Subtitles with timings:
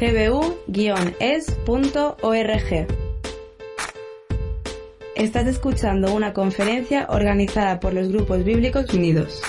[0.00, 1.10] gbu-es.org.
[5.14, 9.42] Estás escuchando una conferencia organizada por los grupos bíblicos unidos.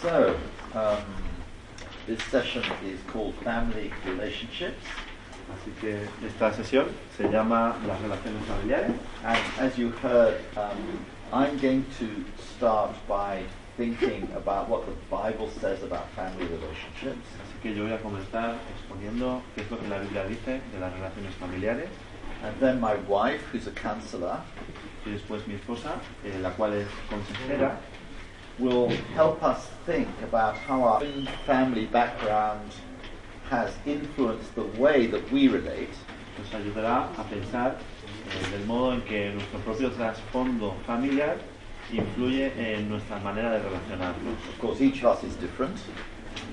[0.00, 0.36] So,
[0.74, 0.98] um,
[2.06, 4.84] this session is called Family Relationships.
[5.50, 6.86] Así que esta sesión
[7.16, 8.92] se llama las relaciones familiares.
[9.24, 12.06] And as you heard, um, I'm going to
[12.54, 13.42] start by
[13.78, 17.26] thinking about what the Bible says about family relationships.
[17.40, 20.80] Así que yo voy a comenzar exponiendo qué es lo que la Biblia dice de
[20.80, 21.88] las relaciones familiares.
[22.42, 24.40] And then my wife, who's a counselor,
[25.06, 27.78] Y después mi esposa, eh, la cual es consejera,
[28.58, 32.74] will help us think about how our own family background
[33.48, 35.94] has influenced the way that we relate.
[36.38, 41.38] nos ayudará a pensar eh, del modo en que nuestro propio trasfondo familiar
[41.92, 44.34] influye en nuestra manera de relacionarnos.
[44.48, 45.76] Of course, each of us is different.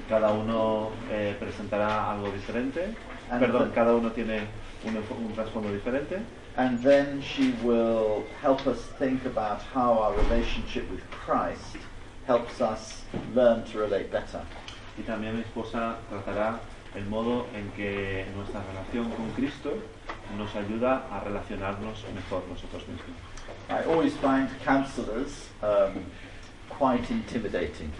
[0.10, 2.94] Cada uno eh, presentará algo diferente,
[3.30, 4.42] And perdón, the- cada uno tiene
[4.84, 6.20] un, un trasfondo diferente.
[6.58, 11.76] And then she will help us think about how our relationship with Christ
[12.27, 14.42] helps us learn to relate better.
[14.98, 16.60] Y también mi esposa tratará
[16.96, 19.74] el modo en que nuestra relación con Cristo
[20.38, 23.18] nos ayuda a relacionarnos mejor nosotros mismos.
[23.70, 26.05] I always find counselors um,
[26.70, 27.91] quite intimidating.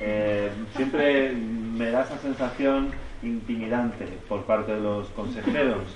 [0.00, 2.92] Eh, siempre me da esa sensación
[3.22, 5.86] intimidante por parte de los consejeros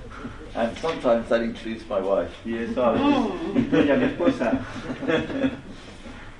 [0.56, 2.32] And sometimes that includes my wife.
[2.44, 3.06] y eso a veces
[3.54, 4.60] incluye a mi esposa.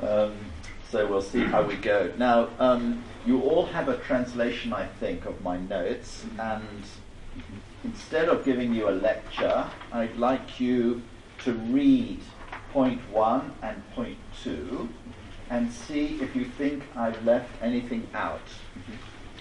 [0.02, 0.34] Um,
[0.90, 2.10] so we'll see how we go.
[2.18, 6.82] Now, um, you all have a translation, I think, of my notes, and
[7.84, 11.02] instead of giving you a lecture, I'd like you
[11.44, 12.18] to read
[12.72, 14.88] point one and point two
[15.50, 18.40] and see if you think I've left anything out.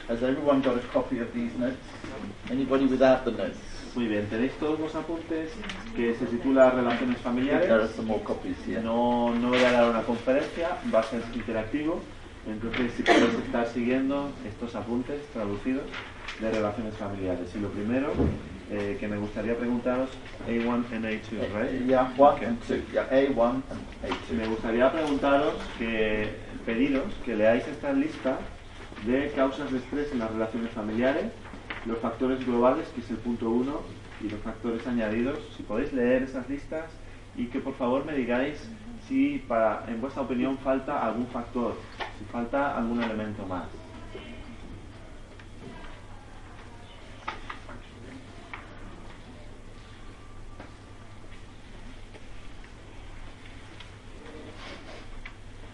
[0.07, 1.77] Has everyone got a copy of these notes?
[2.49, 3.59] Anybody without the notes?
[3.95, 5.51] Muy bien, tenéis todos los apuntes
[5.95, 7.95] que se titula Relaciones There are familiares.
[7.95, 8.81] some more copies here.
[8.81, 11.99] No, no voy a dar una conferencia, va a ser interactivo.
[12.47, 15.83] Entonces, si podéis estar siguiendo estos apuntes traducidos
[16.39, 17.49] de relaciones familiares.
[17.55, 18.13] Y lo primero
[18.71, 20.09] eh, que me gustaría preguntaros,
[20.47, 21.85] A1 and A2, right?
[21.87, 22.45] Yeah, one Okay.
[22.47, 22.83] and two.
[22.93, 23.81] Yeah, A1 and
[24.37, 24.49] Me A2.
[24.49, 26.29] gustaría preguntaros que
[26.65, 28.39] pediros que leáis esta lista
[29.05, 31.31] de causas de estrés en las relaciones familiares,
[31.85, 35.37] los factores globales, que es el punto 1, y los factores añadidos.
[35.57, 36.85] Si podéis leer esas listas
[37.35, 38.69] y que por favor me digáis
[39.07, 41.75] si para, en vuestra opinión falta algún factor,
[42.19, 43.67] si falta algún elemento más.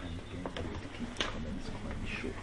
[0.02, 2.34] And again, I need to keep comments quite short.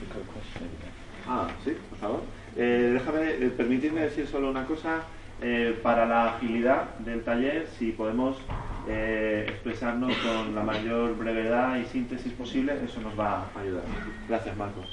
[0.00, 0.92] We've got a question over there.
[1.26, 2.22] Ah, sí, por favor.
[2.62, 5.00] Eh, déjame, eh, permitidme decir solo una cosa.
[5.42, 8.36] Eh, para la agilidad del taller, si podemos
[8.86, 13.84] eh, expresarnos con la mayor brevedad y síntesis posible, eso nos va a ayudar.
[14.28, 14.84] Gracias, Marcos.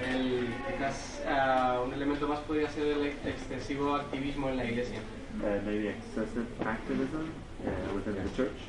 [0.00, 5.00] El, quizás ah, un elemento más podría ser el ex- excesivo activismo en la iglesia.
[5.44, 7.26] Eh, maybe excessive activism
[7.66, 8.60] eh, within the church.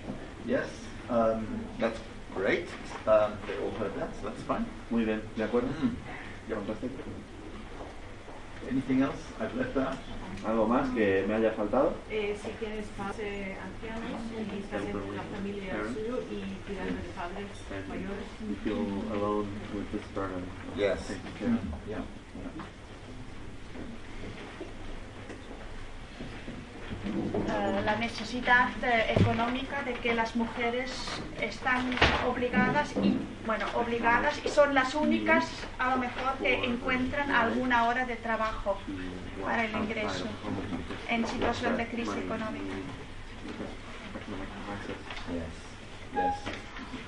[0.47, 0.65] Yes,
[1.11, 1.45] um,
[1.79, 1.99] that's
[2.35, 2.65] great.
[3.05, 4.65] Um, they all heard that, so that's fine.
[4.89, 5.67] Muy bien, ¿de acuerdo?
[5.67, 5.93] Mm.
[8.69, 9.97] Anything else I've left out?
[10.45, 11.93] ¿Algo más que me haya faltado?
[12.09, 17.49] Eh, si tienes padres ancianos y estás en la familia suyo y cuidando de padres
[17.87, 18.25] mayores.
[18.47, 20.43] You feel alone with this burden.
[20.75, 21.07] Yes.
[21.07, 21.61] Taking care of.
[21.87, 21.97] Yeah.
[21.97, 22.63] yeah.
[27.47, 30.91] eh, la necesidad eh, económica de que las mujeres
[31.41, 31.85] están
[32.27, 35.45] obligadas y bueno obligadas y son las únicas
[35.79, 38.77] a lo mejor que encuentran alguna hora de trabajo
[39.43, 40.25] para el ingreso
[41.09, 42.73] en situación de crisis económica.
[45.31, 45.73] Yes.
[46.13, 46.35] Yes.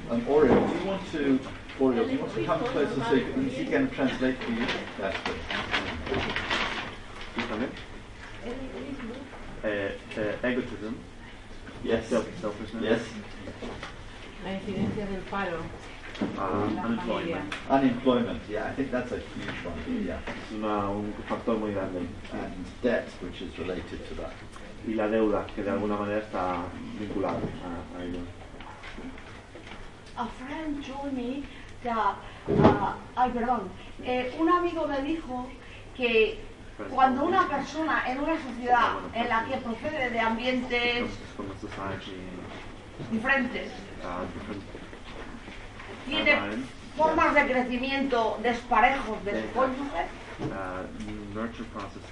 [0.09, 1.40] Um, Oreo, do you want to,
[1.80, 4.66] Oreo, do you want to come closer so you can, he can translate for you?
[5.00, 5.36] That's good.
[9.65, 9.67] Uh,
[10.19, 10.94] uh, egotism.
[11.83, 12.06] Yes.
[12.07, 12.83] Self, selfishness.
[12.83, 13.01] Yes.
[13.63, 13.69] Um,
[14.44, 15.57] la incidencia del paro.
[16.21, 16.83] En la familia.
[16.85, 17.53] unemployment.
[17.69, 20.19] Unemployment, yeah, I think that's a huge one, yeah.
[20.27, 22.07] Es una- un factor muy grande.
[22.31, 22.53] And
[22.83, 24.33] debt, which is related to that.
[24.88, 26.63] Y la deuda, que de alguna manera está
[27.00, 28.19] vinculada a, a ello.
[30.18, 31.44] A friend told me
[31.83, 32.18] that,
[32.50, 33.69] uh, ay, perdón,
[34.03, 35.47] eh, un amigo me dijo
[35.97, 36.39] que
[36.89, 41.06] cuando una persona en una sociedad en la que procede de ambientes
[41.36, 42.19] From a society,
[43.12, 43.72] diferentes
[44.33, 44.63] different
[46.06, 46.39] tiene,
[46.98, 49.18] formas de crecimiento desparejos
[49.54, 50.07] cónyuge,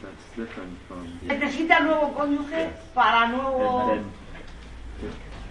[0.02, 3.98] that's different from necesita nuevo cónyuge para nuevo...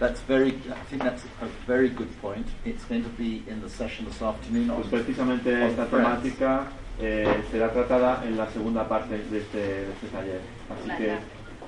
[0.00, 2.46] That's very, I think that's a very good point.
[2.64, 6.08] It's going to be in the session this afternoon on Pues precisamente on esta friends.
[6.08, 6.66] temática
[7.00, 10.40] eh, será tratada en la segunda parte de este, de este taller.
[10.70, 11.16] Así que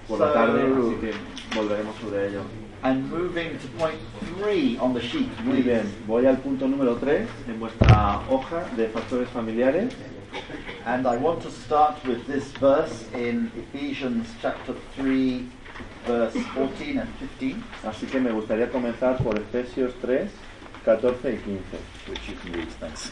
[0.08, 1.12] por la tarde, así que
[1.56, 2.42] volveremos sobre ello.
[2.82, 3.98] And moving to point
[4.36, 5.28] three on the sheet.
[5.42, 9.94] Muy bien, voy al punto número 3 en vuestra hoja de factores familiares.
[10.84, 15.48] And I want to start with this verse in Ephesians chapter 3,
[16.06, 20.30] verse 14 and 15, Así que me gustaría comenzar por Efesios 3,
[20.84, 21.78] 14 y 15.
[22.08, 22.68] which you can read.
[22.80, 23.10] Thanks.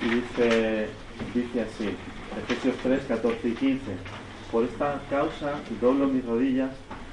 [0.00, 0.88] Y dice,
[1.34, 1.88] dice así,
[2.44, 3.82] Efesios 3, 14 y 15.
[4.50, 6.70] Por esta causa doblo mis rodillas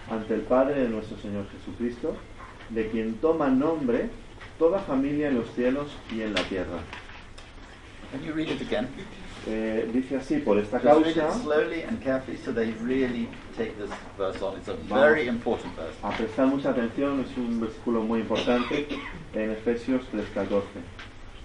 [0.09, 2.15] ante el Padre de nuestro Señor Jesucristo,
[2.69, 4.09] de quien toma nombre
[4.57, 6.79] toda familia en los cielos y en la tierra.
[8.11, 8.87] Can you read it again?
[9.47, 13.89] Eh, dice así, por esta causa, it slowly and carefully so they really take this
[14.17, 14.57] verse on.
[14.57, 15.95] It's a very important verse.
[16.03, 18.87] a prestar mucha atención, es un versículo muy importante
[19.33, 20.63] en Efesios 3:14.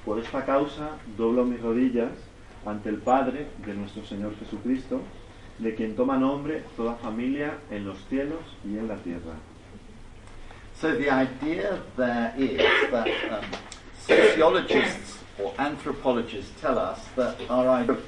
[0.04, 2.12] Por esta causa doblo mis rodillas
[2.66, 5.00] ante el Padre de nuestro Señor Jesucristo,
[5.58, 9.34] de quien toma nombre toda familia en los cielos y en la tierra.
[10.74, 12.58] So the idea there is
[12.90, 13.44] that um,
[13.96, 18.04] sociologists or anthropologists tell us that our idea of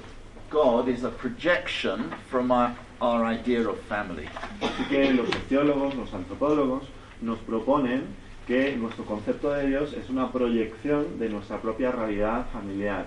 [0.51, 4.29] God is a projection from our, our idea of family.
[4.61, 6.85] Así que los sociólogos, los antropólogos,
[7.21, 8.07] nos proponen
[8.47, 13.07] que nuestro concepto de Dios es una proyección de nuestra propia realidad familiar.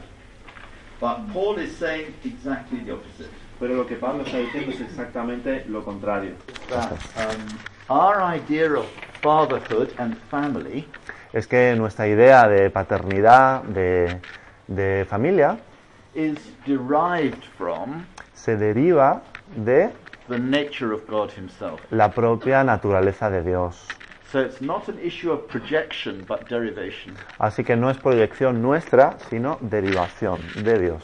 [0.99, 3.29] But Paul is saying exactly the opposite.
[3.59, 6.33] Pero lo que Pablo está diciendo es exactamente lo contrario.
[6.69, 7.57] That um,
[7.89, 8.85] our idea of
[9.21, 10.85] fatherhood and family
[11.31, 14.19] es que nuestra idea de paternidad, de,
[14.67, 15.57] de familia,
[16.13, 19.21] is derived from se deriva
[19.55, 19.89] de
[20.27, 21.79] the nature of God Himself.
[21.91, 23.87] la propia naturaleza de Dios.
[24.31, 27.15] So it's not an issue of projection but derivation.
[27.39, 31.03] Así que no es proyección nuestra, sino derivación de Dios.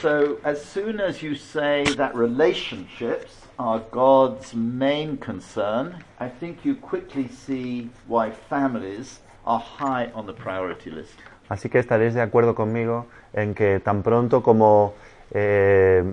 [0.00, 6.76] So as soon as you say that relationships are God's main concern, I think you
[6.76, 11.18] quickly see why families are high on the priority list.
[11.50, 14.94] Así que estaréis de acuerdo conmigo en que tan pronto como
[15.32, 16.04] eh,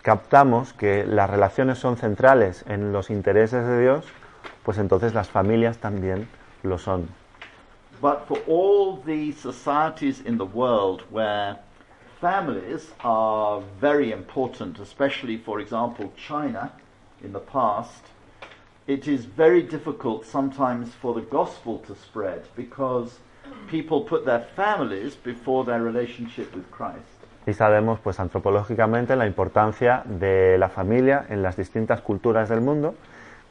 [0.00, 4.06] captamos que las relaciones son centrales en los intereses de Dios,
[4.64, 6.28] pues entonces las familias también
[6.62, 7.08] lo son.
[8.00, 11.58] But for all the societies in the world where
[12.20, 16.72] families are very important, especially, for example, China
[17.22, 18.04] in the past,
[18.86, 23.20] it is very difficult sometimes for the gospel to spread because
[23.68, 27.06] people put their families before their relationship with Christ.
[27.46, 32.94] Y sabemos, pues antropológicamente, la importancia de la familia en las distintas culturas del mundo,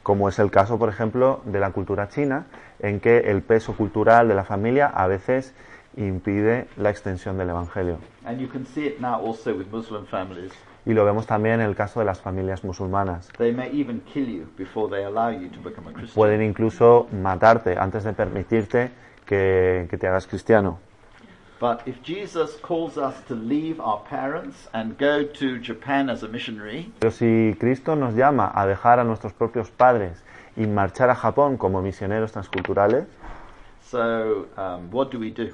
[0.02, 2.46] como es el caso, por ejemplo, de la cultura china,
[2.80, 5.54] en que el peso cultural de la familia a veces
[5.96, 7.98] impide la extensión del Evangelio.
[8.24, 10.52] And you can see it now also with Muslim families.
[10.84, 13.28] Y lo vemos también en el caso de las familias musulmanas.
[13.38, 16.14] They may even kill you before they allow you to become a Christian.
[16.14, 18.90] Pueden incluso matarte antes de permitirte
[19.24, 20.80] que, que te hagas cristiano.
[21.62, 26.28] But if Jesus calls us to leave our parents and go to Japan as a
[26.28, 30.20] missionary, Pero si Cristo nos llama a dejar a nuestros propios padres
[30.56, 33.06] y marchar a Japón como misioneros transculturales,
[33.80, 35.50] so um, what do we do?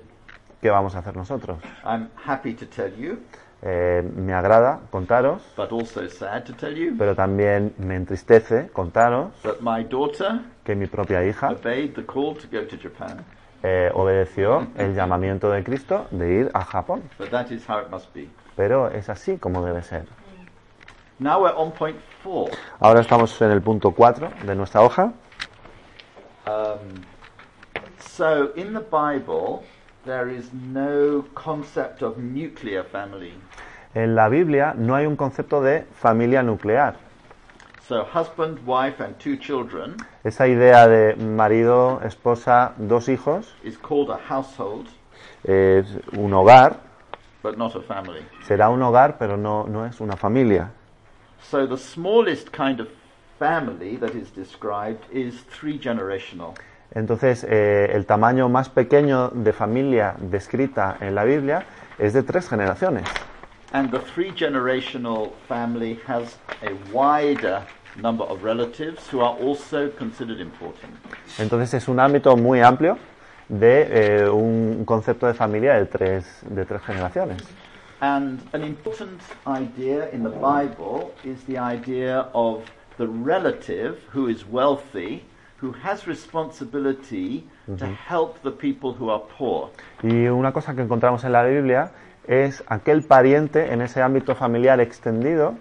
[0.62, 1.58] ¿qué vamos a hacer nosotros?
[1.84, 3.18] I'm happy to tell you,
[3.60, 9.34] Eh, me agrada contaros, but also sad to tell you, pero también me entristece contaros
[9.42, 13.22] that my daughter que mi propia hija obeyed the call to go to Japan.
[13.62, 17.02] Eh, obedeció el llamamiento de Cristo de ir a Japón.
[17.18, 18.28] But that is how it must be.
[18.56, 20.06] Pero es así como debe ser.
[21.20, 22.50] Now we're on point four.
[22.78, 25.12] Ahora estamos en el punto 4 de nuestra hoja.
[26.46, 27.02] Um,
[27.98, 29.64] so in the Bible,
[30.04, 33.34] there is no concept of nuclear family.
[33.94, 37.07] En la Biblia no hay un concepto de familia nuclear.
[37.88, 44.10] So husband, wife, and two children Esa idea de marido, esposa, dos hijos, is called
[44.10, 44.88] a household,
[45.42, 46.80] es un hogar,
[47.42, 48.20] but not a family.
[48.46, 50.70] será un hogar, pero no, no es una familia.
[51.40, 52.88] So the smallest kind of
[53.38, 56.52] family that is described is three generational.
[56.94, 61.64] Entonces, eh, el tamaño más pequeño de familia descrita en la Biblia
[61.98, 63.08] es de tres generaciones.
[63.72, 67.66] And the three generational family has a wider
[68.02, 70.94] number of relatives who are also considered important.
[71.38, 72.98] Entonces, es un ámbito muy amplio
[73.48, 77.42] de eh, un concepto de familia de tres, de tres generaciones.
[78.00, 82.62] And an important idea in the Bible is the idea of
[82.96, 85.24] the relative who is wealthy,
[85.60, 87.44] who has responsibility
[87.76, 89.70] to help the people who are poor.
[90.02, 91.90] Y una cosa que encontramos en la Biblia
[92.28, 95.56] es aquel pariente en ese ámbito familiar extendido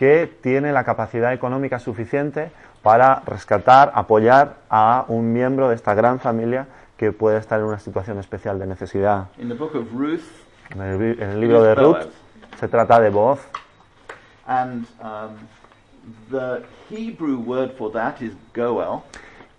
[0.00, 2.50] que tiene la capacidad económica suficiente
[2.82, 7.78] para rescatar, apoyar a un miembro de esta gran familia que puede estar en una
[7.78, 9.26] situación especial de necesidad.
[9.36, 10.22] In the book of Ruth,
[10.70, 12.06] En el, en el libro de Ruth
[12.58, 13.40] se trata de voz.
[14.46, 15.36] and um,
[16.30, 19.02] the Hebrew word for that is Goel,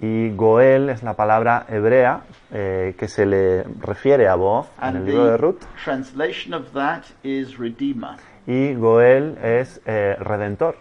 [0.02, 2.22] y Goel es la palabra hebrea
[2.52, 5.62] eh, que se le refiere a voz en el libro de Ruth.
[5.86, 8.16] translation of that is Redeemer,
[8.48, 10.76] y Goel es eh, redentor.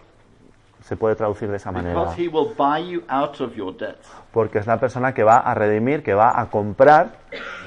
[0.83, 1.93] Se puede traducir de esa manera.
[1.99, 4.09] because he will buy you out of your debts.
[4.33, 7.11] Porque es la persona que va a redimir, que va a comprar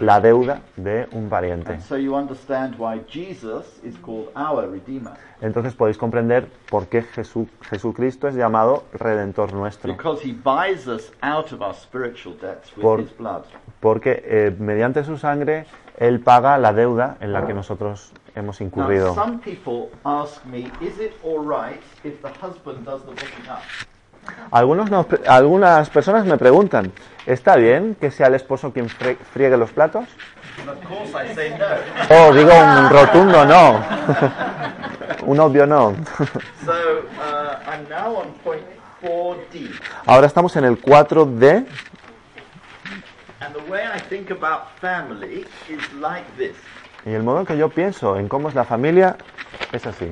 [0.01, 1.75] la deuda de un pariente.
[1.75, 7.03] And so you understand why Jesus is called our Redeemer, Entonces podéis comprender por qué
[7.03, 9.93] Jesús, Jesucristo es llamado redentor nuestro.
[9.93, 13.43] because he buys us out of our spiritual debts with Por- his blood.
[13.79, 15.67] Porque eh, mediante su sangre
[15.99, 19.15] Él paga la deuda en la que nosotros hemos incurrido.
[24.51, 24.91] Algunos
[25.27, 26.93] algunas personas me preguntan,
[27.27, 30.07] ¿está bien que sea el esposo quien friegue los platos?
[32.11, 33.85] Oh, digo un rotundo no.
[35.27, 35.89] un obvio no.
[35.89, 35.95] uh,
[37.67, 38.63] I'm now on point
[39.03, 39.71] 4D.
[40.07, 41.67] Ahora estamos en el 4D
[47.07, 49.17] Y el modo en que yo pienso en cómo es la familia
[49.73, 50.11] es así.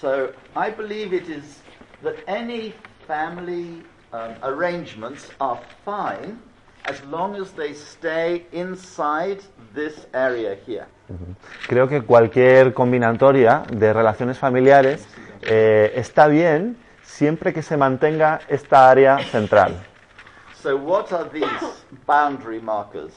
[0.00, 1.62] So I believe it is
[2.02, 2.74] that any
[3.06, 6.38] family um, arrangements are fine
[6.84, 9.38] as long as they stay inside
[9.74, 10.86] this area here.
[11.68, 15.06] Creo que cualquier combinatoria de relaciones familiares
[15.42, 19.74] eh, está bien siempre que se mantenga esta área central.
[20.62, 21.46] So what are these
[22.06, 23.12] boundary markers?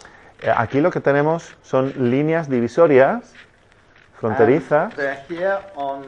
[0.45, 3.33] Eh, Aquí lo que tenemos son líneas divisorias
[4.19, 6.05] fronterizas And they're here on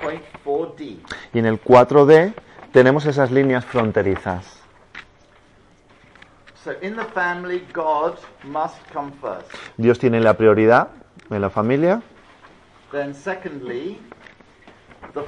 [0.00, 0.98] point 4D.
[1.32, 2.34] y en el 4D
[2.72, 4.58] tenemos esas líneas fronterizas.
[6.64, 9.48] So in the family, God must come first.
[9.76, 10.88] Dios tiene la prioridad
[11.30, 12.02] en la familia.
[12.90, 13.98] Then, secondly,
[15.14, 15.24] the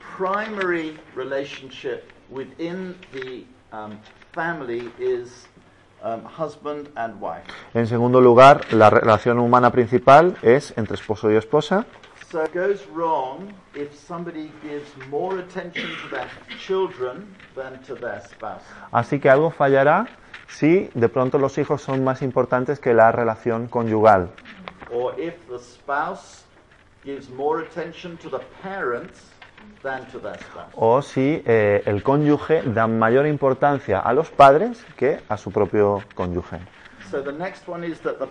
[0.00, 3.98] primary relationship within the um,
[4.32, 5.48] family is
[6.02, 7.44] um, husband and wife.
[7.74, 11.86] En segundo lugar, la relación humana principal es entre esposo y esposa.
[12.30, 16.28] So it goes wrong if somebody gives more attention to their
[16.58, 18.62] children than to their spouse.
[18.92, 20.08] Así que algo fallará
[20.46, 24.30] si de pronto los hijos son más importantes que la relación conyugal.
[24.92, 26.44] Or if the spouse
[27.02, 29.30] gives more attention to the parents
[30.74, 36.02] O si eh, el cónyuge da mayor importancia a los padres que a su propio
[36.14, 36.58] cónyuge.
[37.10, 38.28] So the next one is that the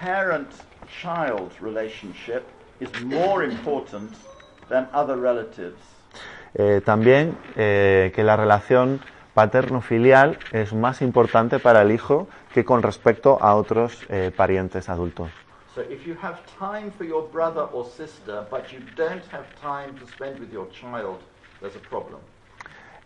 [0.00, 2.42] parent-child relationship
[2.80, 4.12] is more important
[4.68, 5.80] than other relatives.
[6.54, 9.00] Eh, también eh, que la relación
[9.34, 15.30] paterno-filial es más importante para el hijo que con respecto a otros eh, parientes adultos.
[15.74, 19.98] So if you have time for your brother or sister, but you don't have time
[20.00, 21.18] to spend with your child,
[21.60, 22.20] there's a problem.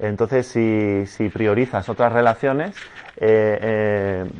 [0.00, 2.76] Entonces, si, si priorizas otras relaciones
[3.16, 4.30] eh, eh,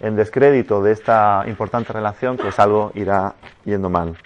[0.00, 4.16] en descrédito de esta importante relación, pues algo irá yendo mal.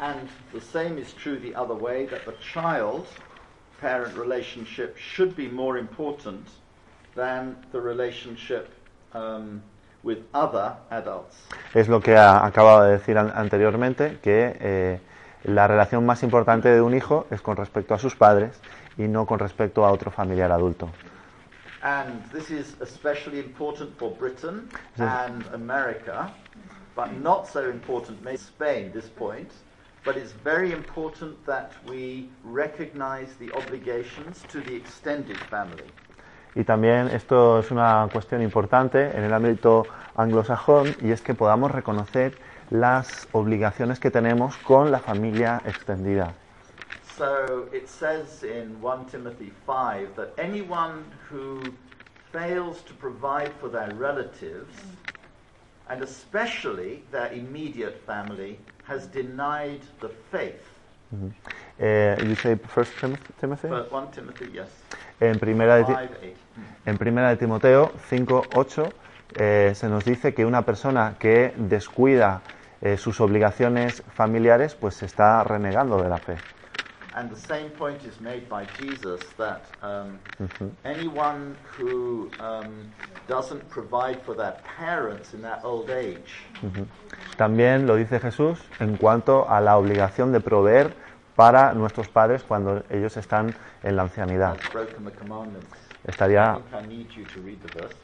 [0.00, 5.78] And the same is true the other way, that the child-parent relationship should be more
[5.78, 6.46] important
[7.16, 8.70] than the relationship
[9.12, 9.62] um,
[10.02, 11.36] with other adults.
[11.74, 15.00] Es lo que ha- acababa de decir an- anteriormente, que eh,
[15.44, 18.60] la relación más importante de un hijo es con respecto a sus padres
[18.98, 20.88] y no con respecto a otro familiar adulto.
[21.82, 26.28] And this is especially important for Britain and America,
[26.94, 29.50] but not so important maybe Spain, this point.
[30.04, 35.86] But it's very important that we recognize the obligations to the extended family.
[36.54, 41.70] Y también esto es una cuestión importante en el ámbito anglosajón y es que podamos
[41.70, 42.32] reconocer
[42.70, 46.34] las obligaciones que tenemos con la familia extendida.
[47.02, 51.72] So it says in 1 Timothy 5 that anyone who
[52.32, 54.74] fails to provide for their relatives,
[55.88, 60.64] and especially their immediate family, has denied the faith.
[61.78, 63.34] Eh, you say first Timothy?
[63.40, 63.68] Timothy?
[63.68, 64.68] But 1 Timothy, yes.
[65.20, 66.34] En primera de, Ti- 5 8.
[66.86, 68.94] en primera de Timoteo 5, 8
[69.36, 72.42] eh, se nos dice que una persona que descuida
[72.80, 76.40] eh, sus obligaciones familiares, pues se está renegando de la fe.
[77.12, 80.18] And the same point is made by Jesus that um,
[80.84, 82.92] anyone who um,
[83.28, 86.46] doesn't provide for their parents in their old age.
[87.36, 90.94] También lo dice Jesús en cuanto a la obligación de proveer
[91.40, 94.58] para nuestros padres cuando ellos están en la ancianidad.
[96.06, 96.58] Estaría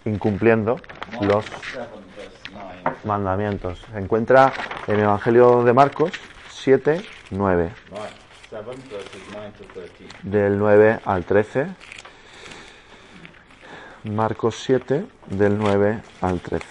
[0.07, 0.81] incumpliendo
[1.21, 2.97] los 7, verse 9.
[3.05, 3.85] mandamientos.
[3.93, 4.55] Se encuentra
[4.87, 6.13] en el Evangelio de Marcos
[6.49, 8.11] 7, 9, Mark
[8.49, 10.05] 7, verses 9 to 13.
[10.23, 11.67] del 9 al 13.
[14.05, 16.67] Marcos 7, del 9 al 13.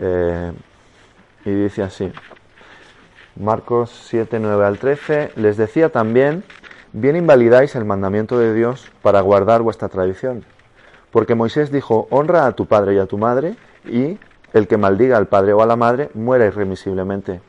[0.00, 0.52] Eh,
[1.44, 2.12] y dice así.
[3.36, 5.32] Marcos 7, 9 al 13.
[5.36, 6.44] Les decía también,
[6.92, 10.44] bien invalidáis el mandamiento de Dios para guardar vuestra tradición.
[11.10, 14.18] Porque Moisés dijo, honra a tu padre y a tu madre, y
[14.52, 17.40] el que maldiga al padre o a la madre muera irremisiblemente.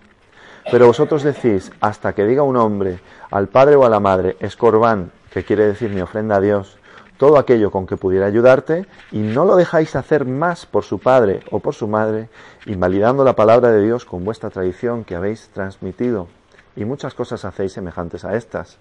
[0.72, 3.00] Pero vosotros decís, hasta que diga un hombre
[3.30, 6.80] al padre o a la madre, escorbán, que quiere decir mi ofrenda a Dios,
[7.18, 11.42] todo aquello con que pudiera ayudarte, y no lo dejáis hacer más por su padre
[11.52, 12.30] o por su madre,
[12.66, 16.28] invalidando la palabra de Dios con vuestra tradición que habéis transmitido.
[16.76, 18.78] Y muchas cosas hacéis semejantes a estas.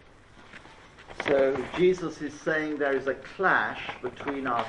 [1.26, 4.64] So Jesus is saying there is a clash between our,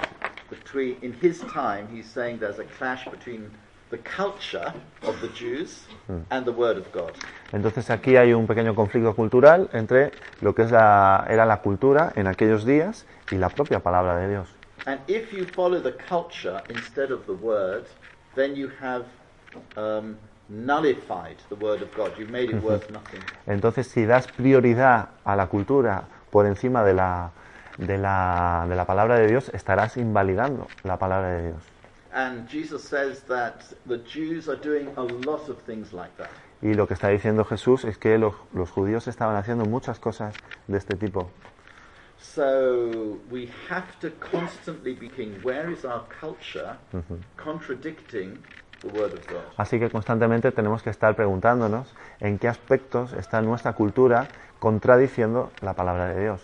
[0.50, 1.88] between in his time.
[1.91, 3.50] He's saying there's a clash between
[3.96, 4.74] the culture
[5.08, 5.86] of the Jews
[6.30, 7.12] and the Word of God.
[7.54, 10.12] Entonces aquí hay un pequeño conflicto cultural entre
[10.42, 14.30] lo que es la- era la cultura en aquellos días y la propia palabra de
[14.30, 14.48] Dios.
[14.86, 17.86] And if you follow the culture instead of the Word,
[18.36, 19.06] then you have
[20.50, 22.12] nullified the Word of God.
[22.18, 23.22] You've made it worth nothing.
[23.48, 27.32] Entonces, si das prioridad a la cultura por encima de la,
[27.78, 31.64] de la, de la palabra de Dios, estarás invalidando la palabra de Dios.
[32.15, 36.29] And Jesus says that the Jews are doing a lot of things like that.
[36.62, 40.33] Y lo que está diciendo Jesús es que los, los judíos estaban haciendo muchas cosas
[40.68, 41.29] de este tipo.
[42.18, 46.77] So we have to constantly be thinking, where is our culture
[47.35, 48.37] contradicting
[48.81, 49.44] the Word of God?
[49.57, 55.74] Así que constantemente tenemos que estar preguntándonos en qué aspectos está nuestra cultura contradiciendo la
[55.74, 56.42] palabra de Dios.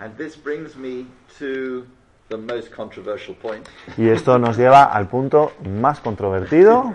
[0.00, 1.06] And this brings me
[1.38, 1.86] to
[2.28, 6.92] the most controversial point, Y esto nos lleva al punto más controvertido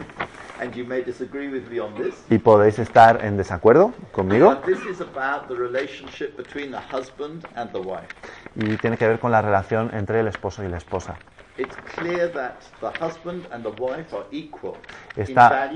[0.62, 2.14] and you may disagree with me on this.
[2.30, 4.50] y podéis estar en desacuerdo conmigo.
[4.50, 8.08] But this is about the relationship between the husband and the wife.
[8.56, 11.18] y tiene que ver con la relación entre el esposo y la esposa.
[11.58, 14.76] It's clear that the husband and the wife are equal
[15.16, 15.70] in Está-.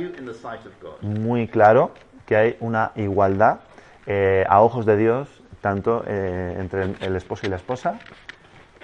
[1.02, 1.92] Muy claro
[2.26, 3.60] que hay una igualdad
[4.06, 5.28] eh, a ojos de Dios
[5.66, 8.00] tanto eh, entre el esposo y la esposa,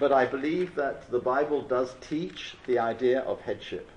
[0.01, 3.87] But I believe that the Bible does teach the idea of headship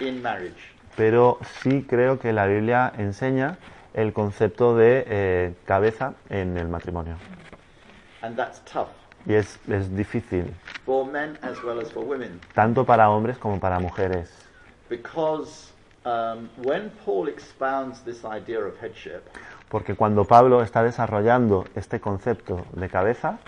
[0.00, 0.72] in marriage.
[0.96, 3.58] pero sí creo que la Biblia enseña
[3.92, 7.16] el concepto de eh, cabeza en el matrimonio.
[8.22, 8.88] And that's tough
[9.26, 10.54] Y es, es difícil,
[10.86, 12.40] for men as well as for women.
[12.54, 14.30] tanto para hombres como para mujeres.
[14.88, 15.70] Because
[16.06, 19.20] um, when Paul expounds this idea of headship,
[19.68, 23.38] Porque cuando Pablo está desarrollando este concepto de cabeza,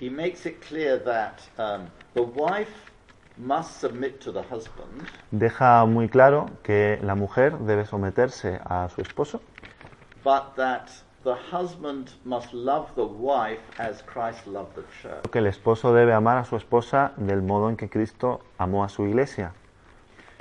[0.00, 2.90] he makes it clear that um, the wife
[3.36, 9.02] must submit to the husband, deja muy claro que la mujer debe someterse a su
[9.02, 9.40] esposo,
[10.22, 10.90] but that
[11.24, 15.30] the husband must love the wife as Christ loved the church.
[15.32, 18.88] que el esposo debe amar a su esposa del modo en que Cristo amó a
[18.88, 19.52] su iglesia.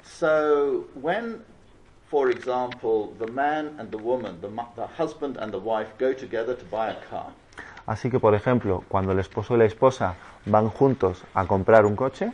[0.04, 1.42] So when,
[2.10, 6.54] for example, the man and the woman, the, the husband and the wife go together
[6.54, 7.32] to buy a car,
[7.86, 10.16] Así que, por ejemplo, cuando el esposo y la esposa
[10.46, 12.32] van juntos a comprar un coche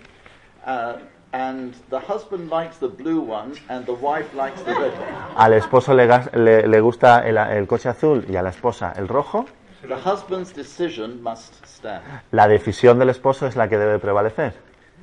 [1.31, 5.53] and the husband likes the blue one and the wife likes the red one, al
[5.53, 9.45] esposo le, le- le gusta el, el coche azul y a la esposa el rojo,
[9.87, 12.01] the husband's decision must stand.
[12.31, 14.53] la decisión del esposo es la que debe prevalecer.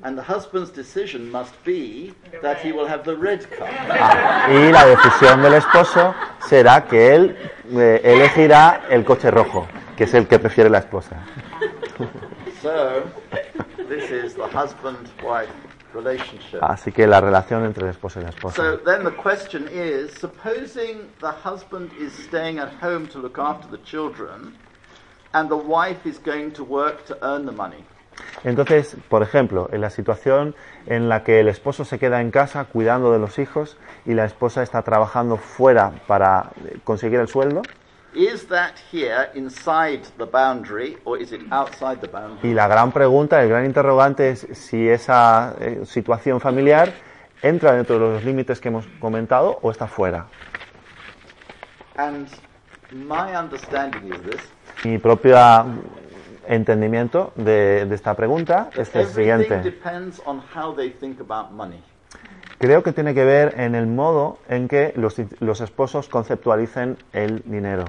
[0.03, 3.69] And the husband's decision must be that he will have the red car.
[3.99, 7.37] Ah, y la decisión del esposo será que él
[7.71, 11.17] eh, elegirá el coche rojo, que es el que prefiere la esposa.
[12.63, 13.03] So,
[13.89, 15.53] this is the husband-wife
[15.95, 16.63] relationship.
[16.63, 18.57] Así que la relación entre el esposo y la esposa.
[18.57, 23.69] So then the question is, supposing the husband is staying at home to look after
[23.69, 24.55] the children
[25.33, 27.85] and the wife is going to work to earn the money.
[28.45, 30.55] Entonces, por ejemplo, en la situación
[30.87, 34.25] en la que el esposo se queda en casa cuidando de los hijos y la
[34.25, 37.63] esposa está trabajando fuera para eh, conseguir el sueldo,
[38.17, 42.49] is that here inside the boundary or is it outside the boundary?
[42.51, 46.93] Y la gran pregunta, el gran interrogante es si esa eh, situación familiar
[47.43, 50.27] entra dentro de los límites que hemos comentado o está fuera.
[51.97, 52.29] And
[52.93, 54.41] my understanding is this
[54.85, 55.37] Mi propio
[56.47, 59.61] entendimiento de, de esta pregunta es el siguiente.
[59.63, 61.83] depends on how they think about money.
[62.59, 67.43] Creo que tiene que ver en el modo en que los, los esposos conceptualicen el
[67.45, 67.85] dinero.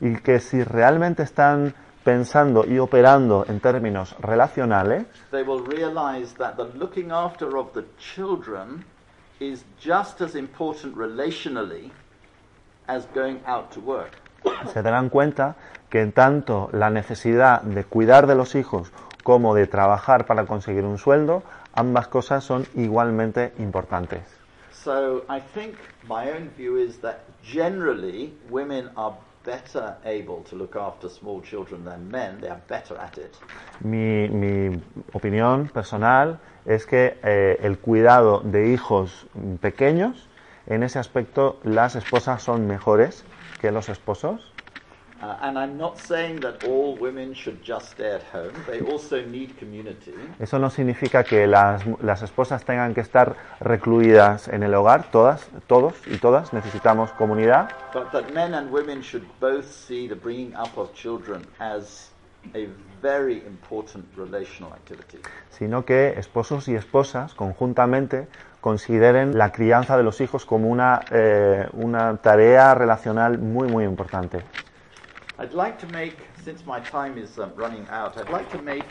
[0.00, 1.74] Y que si realmente están
[2.04, 7.84] pensando y operando en términos relacionales, they will realize that the looking after of the
[7.98, 8.84] children
[9.40, 11.90] is just as important relationally
[12.86, 14.12] as going out to work.
[14.72, 15.56] se darán cuenta
[15.90, 20.98] que tanto la necesidad de cuidar de los hijos como de trabajar para conseguir un
[20.98, 21.42] sueldo,
[21.74, 24.35] ambas cosas son igualmente importantes.
[24.86, 25.74] So I think
[26.08, 31.84] my own view is that generally women are better able to look after small children
[31.84, 32.40] than men.
[32.40, 33.34] They are better at it.
[33.80, 34.80] Mi, mi
[35.12, 39.26] opinión personal es que eh, el cuidado de hijos
[39.60, 40.28] pequeños,
[40.68, 43.24] en ese aspecto las esposas son mejores
[43.60, 44.52] que los esposos.
[45.22, 48.52] Uh, and I'm not saying that all women should just stay at home.
[48.66, 50.12] They also need community.
[50.38, 55.48] Eso no significa que las, las esposas tengan que estar recluidas en el hogar, todas,
[55.66, 60.54] todos y todas necesitamos comunidad, But that men and women should both see the bringing
[60.54, 62.10] up of children as
[62.54, 62.68] a
[63.02, 65.18] very important relational activity.
[65.50, 68.28] sino que esposos y esposas conjuntamente
[68.60, 74.42] consideren la crianza de los hijos como una, eh, una tarea relacional muy, muy importante.
[75.38, 78.86] I'd like to make, since my time is um, running out, I'd like to make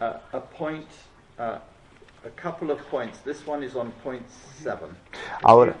[0.00, 0.86] uh, a point,
[1.38, 1.58] uh,
[2.24, 3.18] a couple of points.
[3.18, 4.94] This one is on point seven.
[5.44, 5.74] Ahora,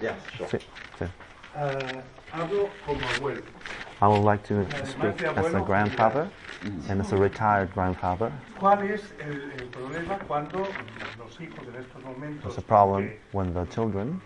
[0.00, 0.46] Yes, sure.
[0.46, 0.58] sí,
[0.98, 1.06] sí.
[2.32, 3.42] Hablo como abuelo.
[4.00, 6.30] I would like to speak as a grandfather
[6.88, 8.32] and as a retired grandfather.
[8.58, 10.66] ¿Cuál es el, el problema cuando
[11.18, 14.20] los hijos en estos momentos There's a problem when the children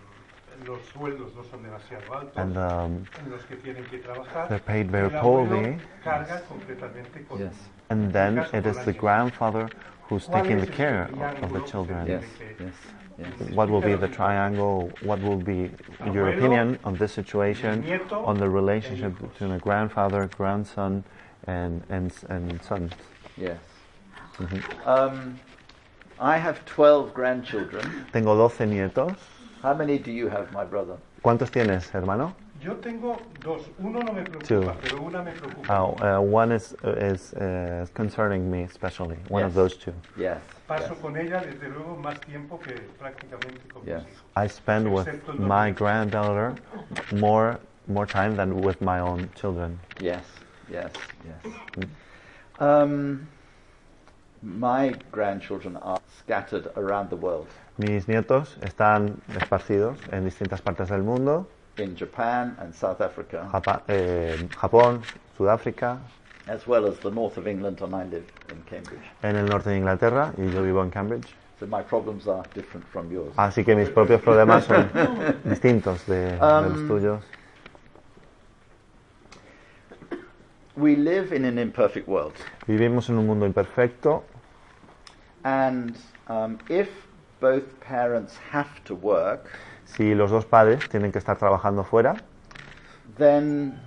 [2.37, 7.27] and um, en los que tienen que trabajar, they're paid very el poorly, carga completamente
[7.29, 7.55] con Yes.
[7.91, 9.69] and then it is the grandfather
[10.09, 12.07] who's taking the care of, of the children.
[12.07, 12.25] Yes,
[12.61, 12.73] yes,
[13.19, 13.51] yes.
[13.55, 14.91] What will be the triangle?
[15.03, 15.71] What will be
[16.13, 21.05] your opinion on this situation, on the relationship between a grandfather, grandson,
[21.47, 22.91] and and and son?
[23.37, 23.59] Yes.
[24.87, 25.39] Um,
[26.19, 28.07] I have 12 grandchildren.
[28.13, 29.17] Tengo 12 nietos.
[29.63, 30.97] How many do you have, my brother?
[31.23, 32.35] ¿Cuántos tienes, hermano?
[32.61, 34.75] Yo tengo dos, uno no me preocupa, Two.
[34.83, 35.71] pero una me preocupa.
[35.71, 39.17] Oh, uh, one is is uh, concerning me especially.
[39.29, 39.93] One of those two.
[40.17, 40.39] Yes.
[40.67, 40.99] Paso yes.
[41.01, 44.03] con ella desde luego más tiempo que prácticamente con Yes.
[44.05, 44.23] mis hijos.
[44.37, 46.55] I spend with Excepto el my granddaughter
[47.13, 49.79] more more time than with my own children.
[50.01, 50.25] Yes,
[50.71, 50.91] yes,
[51.25, 51.87] yes.
[52.59, 53.27] Um,
[54.43, 57.49] my grandchildren are scattered around the world.
[57.79, 63.83] Mis nietos están esparcidos en distintas partes del mundo, in Japan and South Africa, Japa-
[63.89, 65.01] eh, Japón,
[65.37, 65.99] Sudáfrica,
[66.47, 69.03] as well as the north of England, and I live in Cambridge.
[69.23, 71.35] en el norte de Inglaterra y yo vivo en Cambridge.
[71.59, 73.33] So my problems are different from yours.
[73.37, 74.91] Así que mis propios problemas son
[75.45, 77.25] distintos de, de los Um, tuyos.
[80.77, 82.35] We live in an imperfect world,
[82.67, 84.25] Vivimos en un mundo imperfecto
[85.45, 85.97] and
[86.29, 86.89] um, if
[87.43, 89.47] both parents have to work,
[89.85, 92.15] si los dos padres tienen que estar trabajando fuera,
[93.19, 93.79] then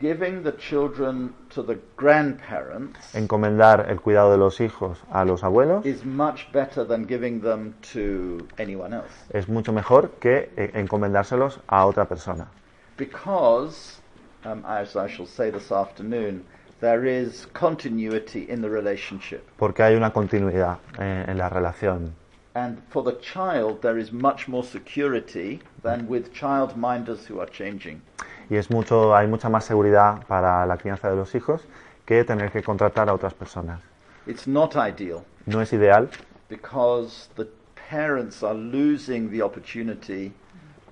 [0.00, 5.86] giving the children to the grandparents encomendar el cuidado de los hijos a los abuelos
[5.86, 9.14] is much better than giving them to anyone else.
[9.30, 12.48] es mucho mejor que eh, encomendárselos a otra persona.
[12.96, 14.00] Because,
[14.44, 16.44] um, as I shall say this afternoon,
[16.80, 19.42] there is continuity in the relationship.
[19.56, 22.14] Porque hay una continuidad eh, en la relación.
[22.56, 28.00] And for the child, there is much more security than with childminders who are changing.
[28.48, 31.62] Y es mucho, hay mucha más seguridad para la crianza de los hijos
[32.06, 33.80] que tener que contratar a otras personas.
[34.26, 36.08] It's not ideal No es ideal
[36.48, 37.46] because the
[37.90, 40.32] parents are losing the opportunity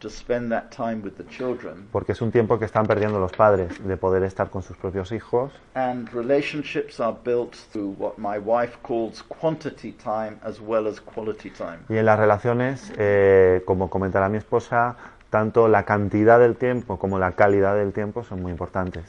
[0.03, 1.89] to spend that time with the children.
[1.93, 5.13] porque es un tiempo que están perdiendo los padres de poder estar con sus propios
[5.13, 11.01] hijos And relationships are built through what my wife calls quantity time as well as
[11.01, 11.79] quality time.
[11.89, 14.97] y en las relaciones, eh, como comentará mi esposa,
[15.31, 19.05] tanto la cantidad del tiempo como la calidad del tiempo son muy importantes.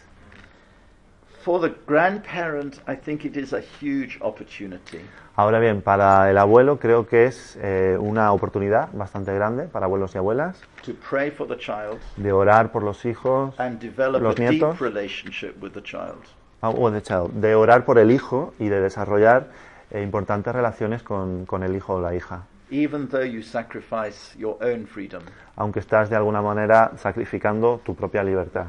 [1.43, 4.99] For the grandparent, I think it is a huge opportunity.
[5.35, 10.13] Ahora bien, para el abuelo creo que es eh, una oportunidad bastante grande para abuelos
[10.13, 14.35] y abuelas to pray for the child de orar por los hijos and develop Los
[14.35, 14.79] a deep nietos.
[14.79, 16.19] relationship with the child.
[16.61, 19.47] ah, child, de orar por el hijo y de desarrollar
[19.89, 24.57] eh, importantes relaciones con, con el hijo o la hija, Even though you sacrifice your
[24.61, 25.23] own freedom.
[25.55, 28.67] aunque estás de alguna manera sacrificando tu propia libertad.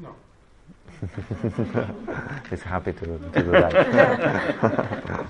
[0.00, 0.25] No.
[2.50, 3.72] He's happy to, to do that.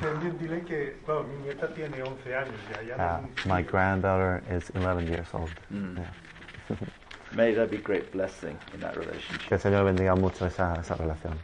[0.00, 2.82] También dile que, bueno, mi nieta tiene 11 años ya.
[2.82, 5.50] ya Uh, no- my granddaughter is 11 years old.
[5.72, 5.96] Mm.
[5.98, 6.76] Yeah.
[7.32, 9.48] May there be great blessing in that relationship.
[9.48, 11.34] Que el Señor bendiga mucho esa, esa relación.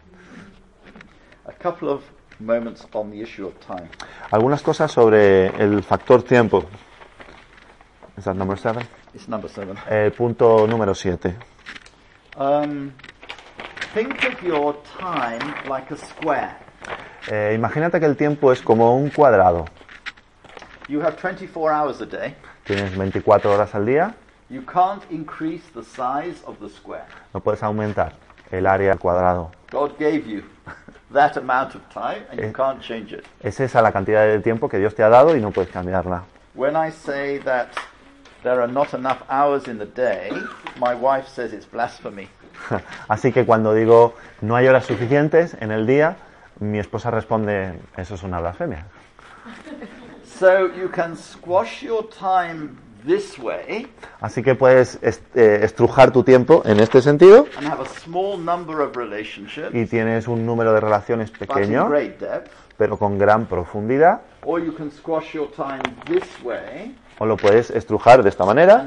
[1.46, 2.02] A couple of
[2.40, 3.88] moments on the issue of time.
[4.30, 6.64] Algunas cosas sobre el factor tiempo.
[8.16, 8.82] ¿Es that number seven?
[9.14, 9.76] It's number seven.
[9.88, 11.34] El punto número 7.
[12.36, 12.90] Um,
[13.94, 16.56] think of your time like a square.
[17.30, 19.66] Eh, imagínate que el tiempo es como un cuadrado.
[20.88, 22.34] You have 24 hours a day.
[22.64, 24.14] Tienes 24 horas al día,
[24.50, 27.04] You can't increase the size of the square.
[27.32, 28.12] no puedes aumentar
[28.50, 29.50] el área al cuadrado.
[29.70, 30.42] God gave you
[31.12, 32.52] that amount of time and you Eh.
[32.52, 33.24] can't change it.
[33.40, 36.24] Es esa la cantidad de tiempo que Dios te ha dado y no puedes cambiarla.
[36.54, 37.68] When I say that
[38.42, 40.30] there are not enough hours in the day,
[40.78, 42.28] my wife says it's blasphemy.
[43.08, 46.16] Así que cuando digo no hay horas suficientes en el día,
[46.60, 48.86] mi esposa responde, eso es una blasfemia.
[50.24, 52.70] So you can squash your time
[53.06, 53.86] this way.
[54.20, 57.46] Así que puedes est- eh, estrujar tu tiempo en este sentido.
[57.58, 61.46] And have a small number of relationships, y tienes un número de relaciones but in
[61.46, 62.50] pequeño, great depth.
[62.76, 67.70] pero con gran profundidad, Or you can squash your time this way o lo puedes
[67.70, 68.84] estrujar de esta manera.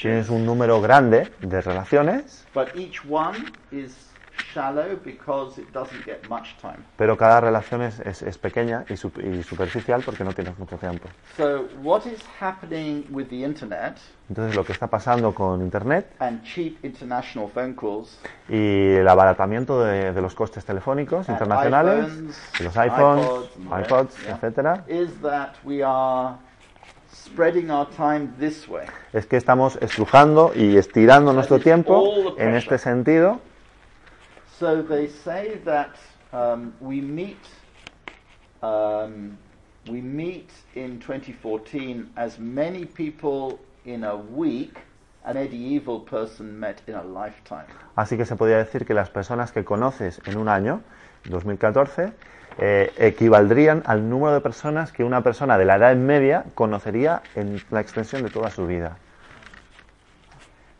[0.00, 4.03] Tienes un número grande de relaciones, but each one is
[4.52, 6.78] shallow because it doesn't get much time.
[6.96, 10.76] pero cada relación es, es- es pequeña y, sup- y superficial porque no tienes mucho
[10.76, 11.08] tiempo.
[11.36, 13.96] So what is happening with the internet
[14.28, 18.18] Entonces lo que está pasando con Internet and cheap international phone calls
[18.48, 24.34] y el abaratamiento de, de los costes telefónicos internacionales, iPhones, los iPhones, iPods, iPods, yeah,
[24.34, 26.36] etcétera, is that we are
[27.12, 28.86] spreading our time this way.
[29.12, 33.40] es que estamos estrujando y estirando nuestro tiempo en este sentido.
[34.58, 35.96] So they say that
[36.32, 37.44] um, we meet
[38.62, 39.36] um,
[39.86, 44.78] we meet in 2014 as many people in a week
[45.26, 47.66] medieval person met in a lifetime.
[47.96, 50.82] Así que se podría decir que las personas que conoces en un año,
[51.24, 52.12] 2014,
[52.58, 57.60] eh, equivaldrían al número de personas que una persona de la edad media conocería en
[57.70, 58.98] la extensión de toda su vida.
[58.98, 60.73] So if we want to have deep relationships,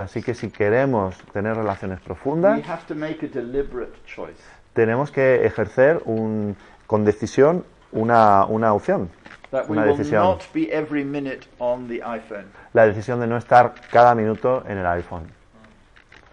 [0.00, 4.40] Así que si queremos tener relaciones we profundas, have to make a deliberate choice.
[4.72, 9.10] tenemos que ejercer un- con decisión una, una opción,
[9.50, 10.22] That we una will decisión.
[10.22, 14.78] not be every minute on the iPhone, La decisión de no estar cada minuto en
[14.78, 15.24] el iPhone.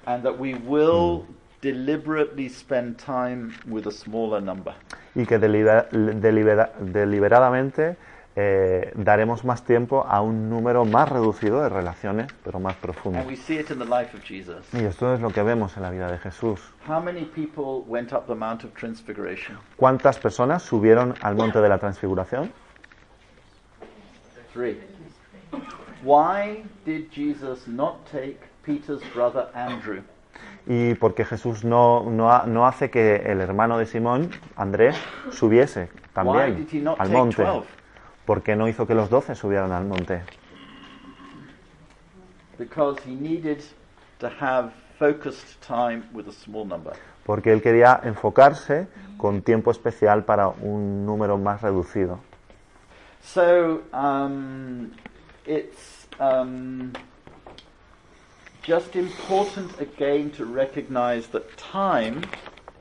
[0.06, 1.26] and that we will
[1.62, 4.74] deliberately spend time with a smaller number.
[5.16, 7.96] Y que delibera- delibera- deliberadamente
[8.36, 13.20] eh, daremos más tiempo a un número más reducido de relaciones, pero más profundo.
[13.20, 14.66] And we see it in the life of Jesus.
[14.74, 16.60] Y esto es lo que vemos en la vida de Jesús.
[16.88, 19.58] How many people went up the Mount of Transfiguration?
[19.78, 22.52] ¿Cuántas personas subieron al monte de la transfiguración?
[24.54, 24.80] Three.
[26.04, 30.02] Why did Jesus not take Peter's brother Andrew?
[30.66, 34.96] Y porque Jesús no, no, no hace que el hermano de Simón, Andrés,
[35.30, 36.68] subiese también
[36.98, 37.46] al monte.
[38.24, 38.26] 12?
[38.26, 40.22] Porque no hizo que los doce subieran al monte.
[47.26, 52.20] Porque él quería enfocarse con tiempo especial para un número más reducido.
[53.22, 54.92] So um,
[55.46, 56.92] it's um,
[58.62, 62.24] just important again to recognize that time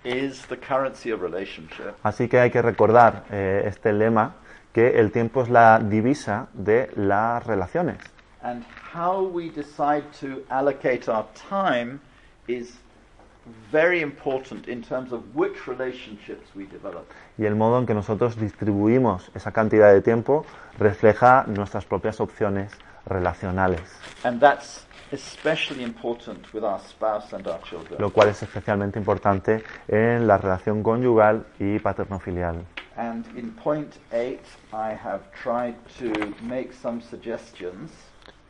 [0.05, 1.95] is the currency of relationship.
[2.03, 4.35] Así que hay que recordar eh, este lema,
[4.73, 7.99] que el tiempo es la divisa de las relaciones.
[8.43, 12.01] And how we decide to allocate our time
[12.49, 12.79] is
[13.71, 17.09] very important in terms of which relationships we develop.
[17.39, 20.45] Y el modo en que nosotros distribuimos esa cantidad de tiempo
[20.79, 22.73] refleja nuestras propias opciones
[23.07, 23.83] relacionales,
[24.25, 27.97] And that's especially important with our spouse and our children.
[28.01, 32.65] lo cual es especialmente importante en la relación conyugal y paterno-filial.
[32.97, 37.91] And in point eight, I have tried to make some suggestions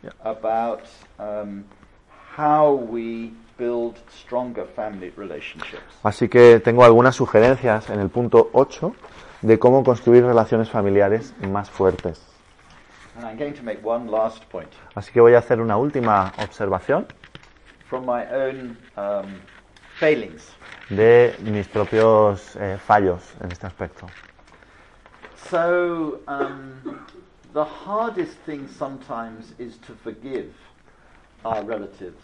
[0.03, 0.11] Yeah.
[0.25, 0.81] about
[1.21, 1.63] um,
[2.37, 5.83] how we build stronger family relationships.
[6.03, 8.97] Así que tengo algunas sugerencias en el punto 8
[9.43, 12.21] de cómo construir relaciones familiares más fuertes.
[13.17, 16.33] And I'm going to make one last point Así que voy a hacer una última
[16.39, 17.07] observación
[17.89, 19.41] from my own um,
[19.99, 20.55] failings.
[20.89, 24.07] de mis propios eh, fallos en este aspecto.
[25.51, 27.05] So, um,
[27.53, 30.53] the hardest thing sometimes is to forgive
[31.45, 32.23] our relatives.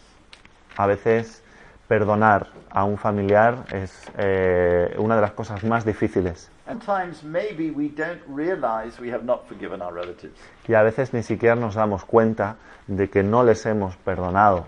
[0.77, 1.43] A veces
[1.89, 7.71] perdonar a un familiar es eh, una de las cosas más difíciles And times maybe
[7.71, 10.39] we don't realize we have not forgiven our relatives.
[10.69, 14.67] y a veces ni siquiera nos damos cuenta de que no les hemos perdonado.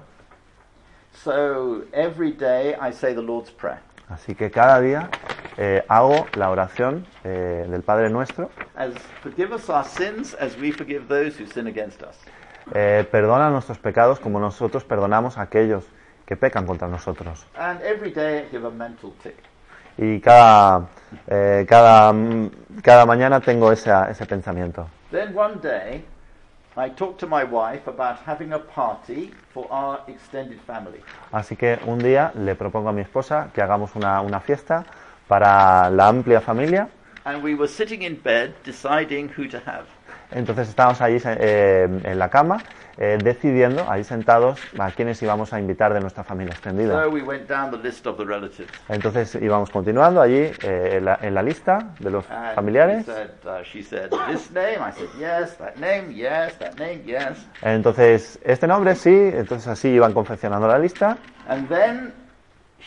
[1.12, 3.80] So, every day I say the Lord's Prayer.
[4.08, 5.10] Así que cada día
[5.58, 8.50] eh, hago la oración eh, del Padre Nuestro.
[8.76, 12.16] As forgive us our sins as we forgive those who sin against us.
[12.72, 15.84] Eh, perdona nuestros pecados como nosotros perdonamos a aquellos
[16.24, 17.44] que pecan contra nosotros.
[17.56, 19.36] And every day I give a mental tick.
[20.02, 20.86] Y cada,
[21.26, 22.10] eh, cada,
[22.82, 24.88] cada mañana tengo esa- ese pensamiento.
[25.10, 26.02] Then one day
[26.76, 31.02] I talked to my wife about having a party for our extended family.
[31.32, 34.84] Así que un día le propongo a mi esposa que hagamos una, una fiesta
[35.28, 36.88] para la amplia familia.
[37.24, 39.84] And we were sitting in bed deciding who to have.
[40.32, 42.58] Entonces estábamos allí eh, en la cama
[42.98, 47.02] eh, decidiendo, ahí sentados, a quienes íbamos a invitar de nuestra familia extendida.
[47.02, 48.70] So we went down the list of the relatives.
[48.88, 53.06] Entonces íbamos continuando allí eh, en, la, en la lista de los And familiares.
[53.08, 53.12] Uh.
[57.62, 61.16] Entonces, este nombre sí, entonces así iban confeccionando la lista.
[61.48, 62.12] And then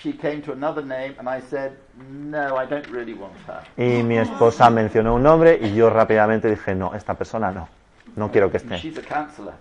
[0.02, 1.78] she came to another name and I said,
[2.10, 3.62] no, I don't really want her.
[3.78, 7.68] Y mi esposa mencionó un nombre y yo rápidamente dije, no, esta persona no,
[8.16, 8.78] no quiero que esté.
[8.78, 9.54] She's a counselor.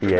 [0.00, 0.14] Y,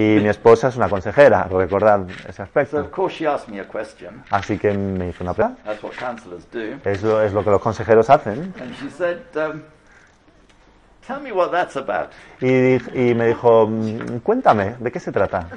[0.00, 2.78] y mi esposa es una consejera, recordad ese So aspecto.
[2.78, 4.22] of course she asked me a question.
[4.30, 5.60] Así que me hizo una pregunta.
[5.64, 6.78] That's what counselors do.
[6.88, 8.54] Eso es lo que los consejeros hacen.
[8.60, 9.18] And she said,
[11.04, 12.10] tell me what that's about.
[12.40, 12.76] Y,
[13.10, 15.48] y me dijo, "Mm, cuéntame, ¿de qué se trata?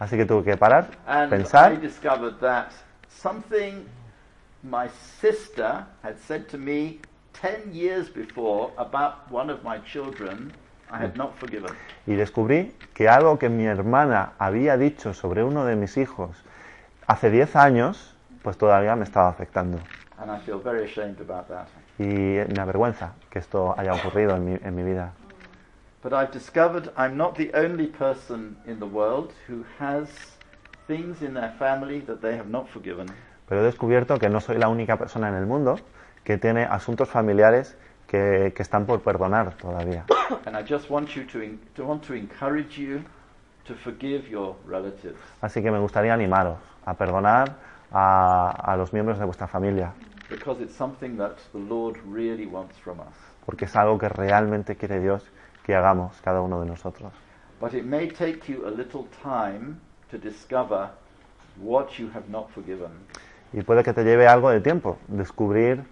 [0.00, 0.04] I.
[0.04, 2.68] Así que tuve que parar, And I pensar, discovered that
[3.08, 3.86] something
[4.62, 4.88] my
[5.20, 7.00] sister had said to me
[7.40, 10.52] 10 years before about one of my children
[10.90, 11.72] I had not forgiven.
[12.06, 16.30] y descubrí que algo que mi hermana había dicho sobre uno de mis hijos
[17.06, 19.78] hace 10 años, pues todavía me estaba afectando.
[20.18, 21.66] And I feel very ashamed about that.
[21.98, 25.12] Y me avergüenza que esto haya ocurrido en mi, en mi vida.
[26.04, 30.06] But I've discovered I'm not the only person in the world who has
[30.86, 33.08] things in their family that they have not forgiven.
[33.48, 35.78] Pero he descubierto que no soy la única persona en el mundo
[36.22, 40.04] que tiene asuntos familiares que, que están por perdonar todavía.
[40.44, 43.02] And I just want you to, want to encourage you
[43.64, 45.16] to forgive your relatives.
[45.40, 47.56] Así que me gustaría animaros a perdonar
[47.90, 49.94] a, a los miembros de vuestra familia,
[50.28, 53.14] because it's something that the Lord really wants from us.
[53.46, 55.22] porque es algo que realmente quiere Dios
[55.64, 57.12] que hagamos cada uno de nosotros.
[57.60, 59.76] But it may take you a little time
[60.10, 60.90] to discover
[61.56, 62.90] what you have not forgiven.
[63.52, 65.84] Y puede que te lleve algo de tiempo descubrir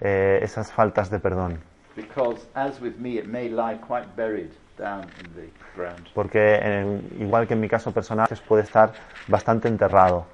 [0.00, 1.58] eh, esas faltas de perdón,
[1.96, 6.08] Because, as with me, it may lie quite buried down in the ground.
[6.12, 8.92] porque en- igual que en mi caso personal puede estar
[9.28, 10.26] bastante enterrado.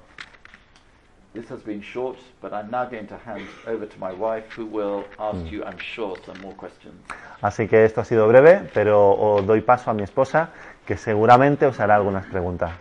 [1.33, 4.65] This has been short, but I'm now going to hand over to my wife, who
[4.65, 6.93] will ask you, I'm sure, some more questions.
[7.41, 10.49] Así que esto ha sido breve, pero os doy paso a mi esposa,
[10.85, 12.71] que seguramente os hará algunas preguntas.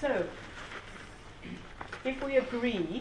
[0.00, 0.08] So,
[2.04, 3.00] if we agree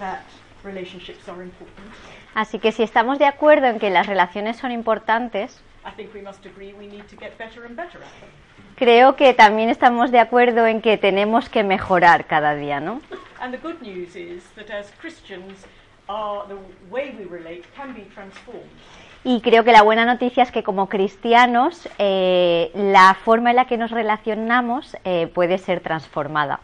[0.00, 0.24] that
[0.64, 1.86] relationships are important,
[2.34, 6.22] Así que si estamos de acuerdo en que las relaciones son importantes, I think we
[6.22, 8.30] must agree we need to get better and better at them.
[8.76, 13.00] creo que también estamos de acuerdo en que tenemos que mejorar cada día, ¿no?
[13.40, 15.66] And the good news is that as Christians,
[16.08, 16.56] our, the
[16.90, 18.66] way we relate can be transformed.
[19.24, 23.66] Y creo que la buena noticia es que como cristianos eh, la forma en la
[23.66, 26.58] que nos relacionamos eh, puede ser transformada.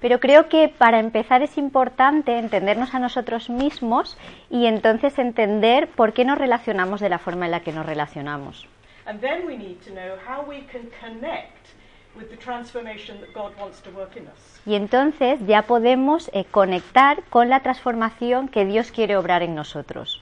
[0.00, 4.16] Pero creo que para empezar es importante entendernos a nosotros mismos
[4.50, 8.66] y entonces entender por qué nos relacionamos de la forma en la que nos relacionamos.
[9.06, 11.68] And then we need to know how we can connect
[12.16, 14.60] with the transformation that God wants to work in us.
[14.66, 20.20] Y entonces ya podemos eh, conectar con la transformación que Dios quiere obrar en nosotros.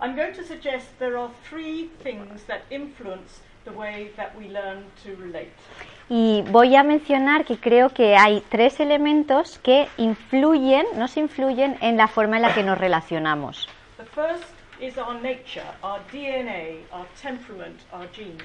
[0.00, 4.84] I'm going to suggest there are three things that influence the way that we learn
[5.04, 5.52] to relate.
[6.10, 11.98] Y voy a mencionar que creo que hay tres elementos que influyen, nos influyen en
[11.98, 13.68] la forma en la que nos relacionamos.
[13.98, 14.44] The first
[14.80, 18.42] is our nature, our DNA, our temperament, our genes.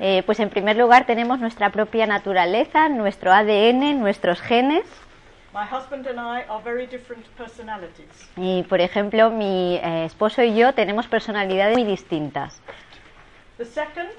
[0.00, 4.84] Eh, pues en primer lugar tenemos nuestra propia naturaleza, nuestro ADN, nuestros genes.
[5.54, 8.28] My husband and I are very different personalities.
[8.36, 12.60] Y por ejemplo, mi eh, esposo y yo tenemos personalidades muy distintas.
[13.58, 14.10] The second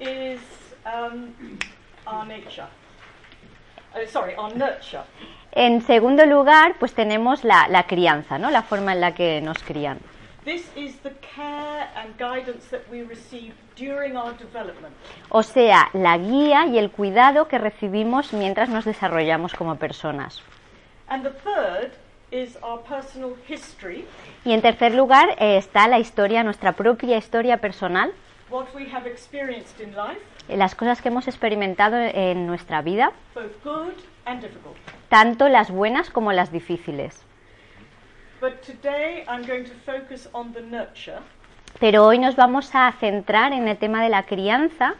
[0.00, 0.40] is
[0.86, 1.32] um,
[2.06, 2.66] our nature.
[3.94, 5.02] Uh, sorry, our nurture.
[5.52, 8.50] En segundo lugar, pues tenemos la, la crianza, ¿no?
[8.50, 9.98] la forma en la que nos crían.
[10.44, 14.94] This is the care and guidance that we receive during our development.
[15.28, 20.42] O sea, la guía y el cuidado que recibimos mientras nos desarrollamos como personas.
[21.08, 21.92] And the third
[22.32, 24.06] is our personal history,
[24.44, 28.12] Y en tercer lugar eh, está la historia, nuestra propia historia personal,
[28.50, 33.12] what we have experienced in life, las cosas que hemos experimentado en nuestra vida,
[35.08, 37.22] tanto las buenas como las difíciles.
[38.40, 41.20] But today I'm going to focus on the nurture
[41.78, 44.94] Pero hoy nos vamos a centrar en el tema de la crianza,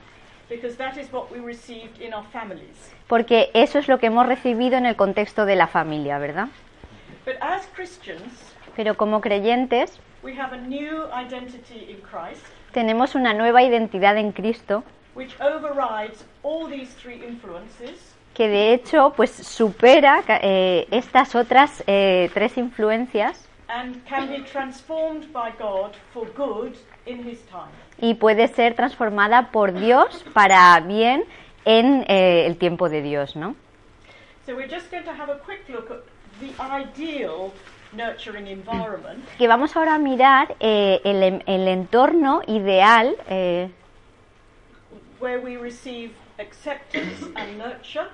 [0.48, 2.92] because that is what we received in our families.
[3.08, 6.48] porque eso es lo que hemos recibido en el contexto de la familia, ¿verdad?
[7.26, 13.34] But as Christians, Pero como creyentes we have a new identity in Christ tenemos una
[13.34, 14.84] nueva identidad en Cristo
[15.14, 22.30] which overrides all these three influences que de hecho pues supera eh, estas otras eh,
[22.32, 26.74] tres influencias and can be transformed by God for good
[27.06, 27.70] in His time.
[27.98, 31.24] y puede ser transformada por Dios para bien
[31.64, 33.54] en eh, el tiempo de Dios, ¿no?
[34.44, 36.02] So we're just going to have a quick look at
[36.40, 37.52] the ideal
[37.92, 43.14] nurturing environment Que vamos ahora a mirar el, el entorno ideal
[45.22, 48.08] where we receive acceptance and nurture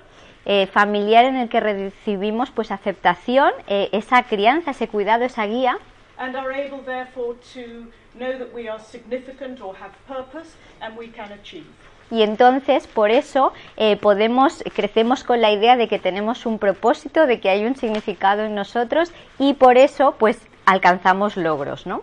[0.45, 5.77] eh, familiar en el que recibimos pues aceptación, eh, esa crianza, ese cuidado, esa guía
[6.17, 11.07] and are able therefore to know that we are significant or have purpose and we
[11.09, 11.65] can achieve.
[12.11, 17.27] y entonces por eso eh, podemos crecemos con la idea de que tenemos un propósito,
[17.27, 22.01] de que hay un significado en nosotros y por eso pues alcanzamos logros, ¿no?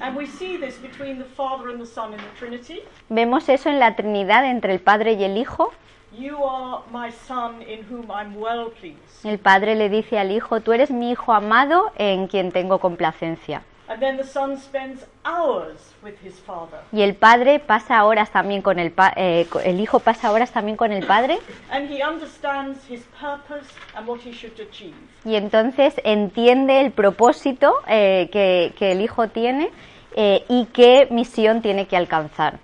[0.00, 2.82] And we see this between the Father and the Son in the Trinity.
[3.08, 5.72] Vemos eso en la Trinidad entre el Padre y el Hijo.
[6.12, 9.24] You are my Son in whom I'm well pleased.
[9.24, 13.62] El Padre le dice al Hijo, tú eres mi Hijo amado en quien tengo complacencia.
[13.88, 16.80] And then the Son spends hours with his Father.
[16.92, 20.76] Y el Padre pasa horas también con el pa- eh, el Hijo pasa horas también
[20.76, 21.38] con el Padre
[21.70, 24.94] And he understands his purpose and what he should achieve.
[25.24, 29.70] y entonces entiende el propósito eh, que, que el Hijo tiene
[30.16, 32.58] eh, y qué misión tiene que alcanzar.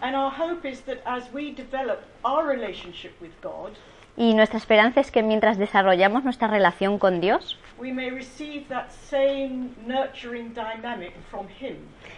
[0.00, 3.72] And our hope is that as we develop our relationship with God,
[4.20, 7.56] Y nuestra esperanza es que mientras desarrollamos nuestra relación con Dios,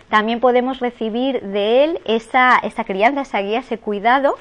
[0.09, 4.39] también podemos recibir de Él esa, esa crianza, esa guía, ese cuidado,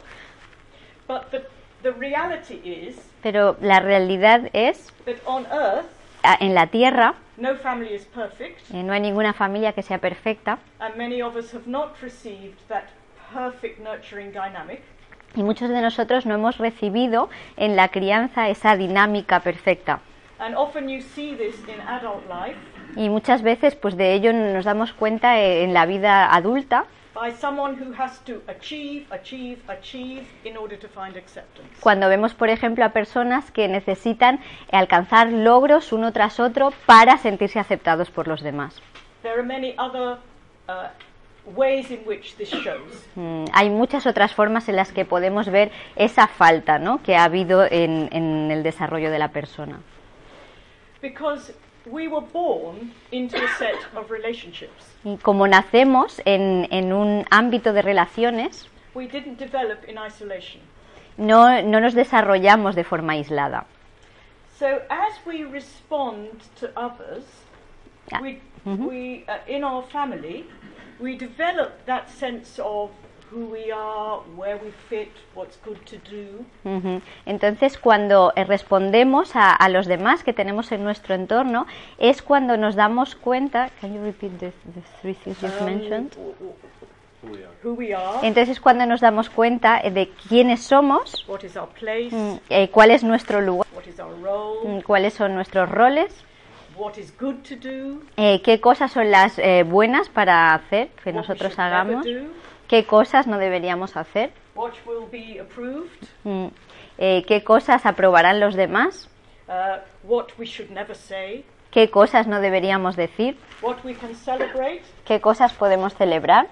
[1.06, 1.44] But the,
[1.84, 5.86] the reality is pero la realidad es, earth,
[6.40, 10.60] en la tierra, no family is perfect, eh, no hay ninguna familia que sea perfecta.
[10.80, 12.86] and many of us have not received that
[13.34, 14.82] perfect nurturing dynamic.
[15.36, 20.00] Y muchos de nosotros no hemos recibido en la crianza esa dinámica perfecta.
[20.40, 22.58] And often you see this in adult life
[22.96, 27.76] Y muchas veces pues de ello nos damos cuenta en la vida adulta by someone
[27.76, 31.70] who has to achieve, achieve, achieve in order to find acceptance.
[31.82, 34.40] cuando vemos por ejemplo a personas que necesitan
[34.72, 38.82] alcanzar logros uno tras otro para sentirse aceptados por los demás.
[39.22, 40.18] There are many other
[40.70, 40.88] uh,
[41.46, 43.08] ways in which this shows.
[43.16, 47.02] Mm, hay muchas otras formas en las que podemos ver esa falta ¿no?
[47.02, 49.80] que ha habido en, en el desarrollo de la persona.
[51.02, 51.54] Because
[51.86, 54.96] we were born into a set of relationships.
[55.04, 60.62] Y como nacemos en, en un ámbito de relaciones, We didn't develop in isolation.
[61.18, 63.66] no, no nos desarrollamos de forma aislada.
[64.58, 66.28] So as we respond
[66.60, 67.24] to others,
[68.12, 68.22] Yeah.
[68.22, 70.44] we, we uh, in our family,
[71.00, 72.92] we develop that sense of
[73.32, 76.46] who we are, where we fit, what's good to do.
[76.66, 77.02] Ujú.
[77.26, 81.68] Entonces, cuando eh, respondemos a, a los demás que tenemos en nuestro entorno,
[82.00, 83.70] es cuando nos damos cuenta.
[83.82, 86.18] Can you repeat the, the three things you've um, mentioned?
[87.62, 91.58] Who we are, Entonces, es cuando nos damos cuenta eh, de quiénes somos, what is
[91.58, 95.36] our place, mm, eh, cuál es nuestro lugar, what is our role, mm, cuáles son
[95.36, 96.16] nuestros roles,
[98.18, 102.12] eh, qué cosas son las eh, buenas para hacer, que nosotros hagamos, do,
[102.68, 104.32] qué cosas no deberíamos hacer,
[106.24, 106.48] mm,
[106.98, 109.10] eh, qué cosas aprobarán los demás,
[109.48, 114.82] uh, what we should never say, qué cosas no deberíamos decir, what we can celebrate,
[115.06, 116.48] qué cosas podemos celebrar,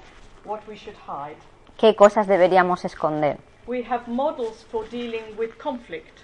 [0.45, 1.37] what we should hide.
[1.77, 3.37] qué cosas deberíamos esconder.
[3.67, 6.16] We have models for dealing with conflict,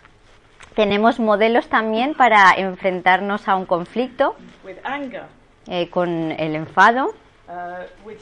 [0.75, 4.35] Tenemos modelos también para enfrentarnos a un conflicto
[4.83, 5.23] anger,
[5.67, 7.13] eh, con el enfado,
[7.47, 8.17] uh, with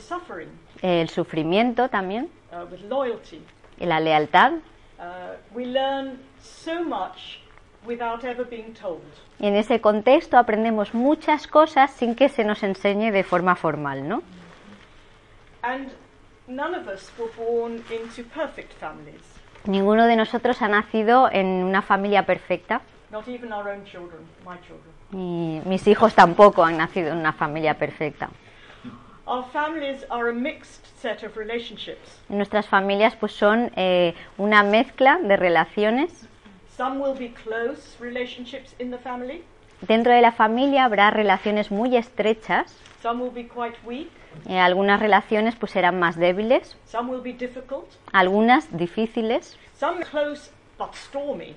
[0.81, 3.41] el sufrimiento también, uh, with loyalty.
[3.79, 4.53] y la lealtad.
[4.99, 7.39] Uh, we learn so much
[7.85, 9.01] without ever being told.
[9.39, 14.07] Y en ese contexto aprendemos muchas cosas sin que se nos enseñe de forma formal,
[14.07, 14.21] ¿no?
[15.63, 15.89] And
[16.47, 19.30] none of us were born into perfect families,
[19.65, 22.81] Ninguno de nosotros ha nacido en una familia perfecta
[23.11, 24.91] not even our own children, my children.
[25.11, 28.29] y mis hijos tampoco han nacido en una familia perfecta.
[29.27, 32.21] Our families are a mixed set of relationships.
[32.29, 36.27] Nuestras familias pues son eh, una mezcla de relaciones.
[36.75, 39.43] Some will be close relationships in the family,
[39.87, 42.71] Dentro de la familia habrá relaciones muy estrechas,
[43.01, 44.09] some will be quite weak,
[44.47, 50.51] eh, algunas relaciones pues serán más débiles, some will be difficult, algunas difíciles, some close
[50.77, 51.55] but stormy,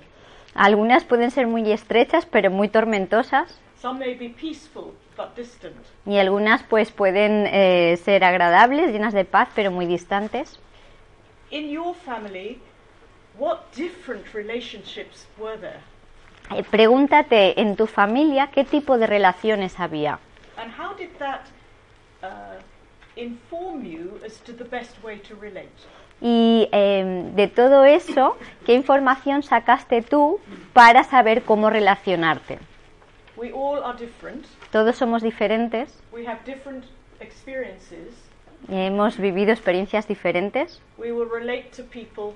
[0.55, 3.59] algunas pueden ser muy estrechas pero muy tormentosas.
[3.79, 5.75] Some may be peaceful but distant.
[6.07, 10.59] y algunas pues pueden eh, ser agradables, llenas de paz pero muy distantes.
[11.51, 12.59] In your family,
[13.37, 15.81] what different relationships were there?
[16.51, 20.19] Eh, pregúntate en tu familia qué tipo de relaciones había
[20.57, 22.25] uh,
[26.21, 30.39] y eh, de todo eso, qué información sacaste tú
[30.73, 32.59] para saber cómo relacionarte.
[33.35, 34.45] We all are different.
[34.71, 36.85] Todos somos diferentes, We have different
[37.19, 38.13] experiences.
[38.69, 42.33] hemos vivido experiencias diferentes We will relate to people.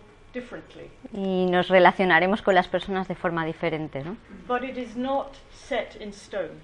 [1.13, 4.15] Y nos relacionaremos con las personas de forma diferente, ¿no?
[4.47, 6.59] But it is not set in stone.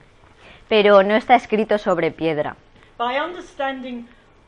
[0.67, 2.55] Pero no está escrito sobre piedra.
[2.97, 4.07] By understanding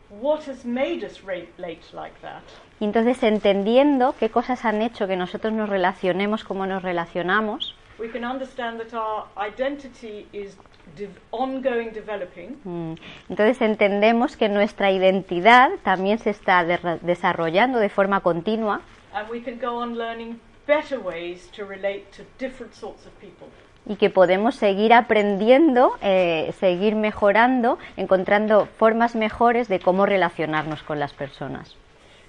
[0.09, 2.41] what has made us relate like that,
[2.79, 8.09] Y entonces entendiendo qué cosas han hecho que nosotros nos relacionemos como nos relacionamos, we
[8.09, 10.55] can understand that our identity is
[10.95, 12.93] de- ongoing developing mm,
[13.29, 18.81] entonces entendemos que nuestra identidad también se está de- desarrollando de forma continua
[19.13, 23.47] and we can go on learning better ways to relate to different sorts of people.
[23.89, 30.99] y que podemos seguir aprendiendo, eh, seguir mejorando, encontrando formas mejores de cómo relacionarnos con
[30.99, 31.75] las personas.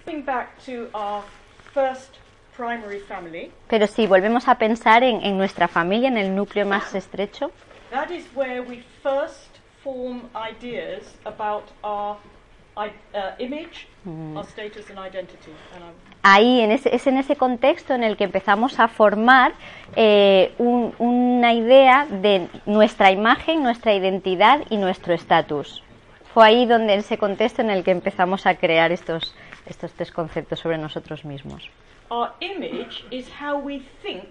[0.07, 1.24] Going back to our
[1.74, 2.16] first
[2.57, 6.95] primary family, Pero si volvemos a pensar en, en nuestra familia, en el núcleo más
[6.95, 7.51] estrecho,
[7.91, 12.16] that is where we first form ideas about our
[12.76, 12.91] uh,
[13.39, 15.53] image, our status and identity.
[15.74, 19.53] And I'm ahí en ese, es en ese contexto en el que empezamos a formar
[19.97, 25.83] eh, un- una idea de nuestra imagen, nuestra identidad y nuestro estatus.
[26.35, 29.35] Fue ahí donde en ese contexto en el que empezamos a crear estos,
[29.66, 31.71] estos tres conceptos sobre nosotros mismos.
[32.11, 34.25] Our image is how we think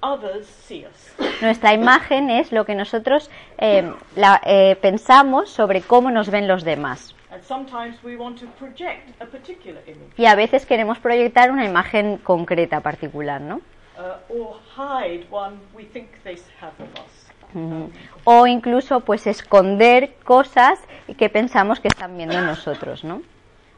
[0.00, 1.14] others see us.
[1.40, 6.64] Nuestra imagen es lo que nosotros eh, la- eh, pensamos sobre cómo nos ven los
[6.64, 7.13] demás.
[7.34, 11.64] And sometimes we want to project a particular image Y a veces queremos proyectar una
[11.64, 13.60] imagen concreta, particular, ¿no?
[13.98, 17.30] uh, or hide one we think they have of us.
[17.54, 17.90] Ujú.
[18.24, 20.78] O incluso pues esconder cosas
[21.16, 23.22] que pensamos que están viendo en nosotros, ¿no?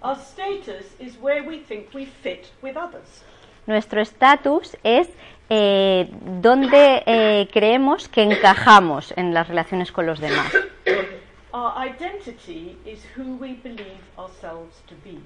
[0.02, 3.24] Our status is where we think we fit with others.
[3.66, 5.08] Nuestro estatus es
[5.50, 6.08] eh,
[6.40, 10.52] donde eh, creemos que encajamos en las relaciones con los demás.
[11.56, 15.18] Our identity is who we believe ourselves to be.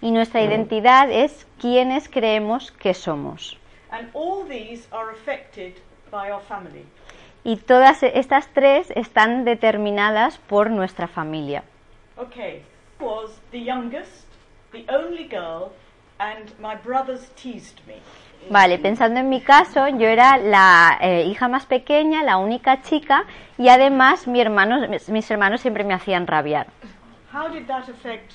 [0.00, 3.56] Y nuestra identidad es quienes creemos que somos.
[3.90, 5.74] And all these are affected
[6.12, 6.86] by our family.
[7.42, 11.64] Y todas estas tres están determinadas por nuestra familia.
[12.16, 12.62] Okay,
[13.00, 14.26] was the youngest,
[14.70, 15.72] the only girl,
[16.20, 17.96] and my brothers teased me.
[18.50, 23.24] Vale, pensando en mi caso, yo era la eh, hija más pequeña, la única chica,
[23.56, 26.66] y además mi hermano, mis, mis hermanos siempre me hacían rabiar.
[27.32, 28.32] How did that affect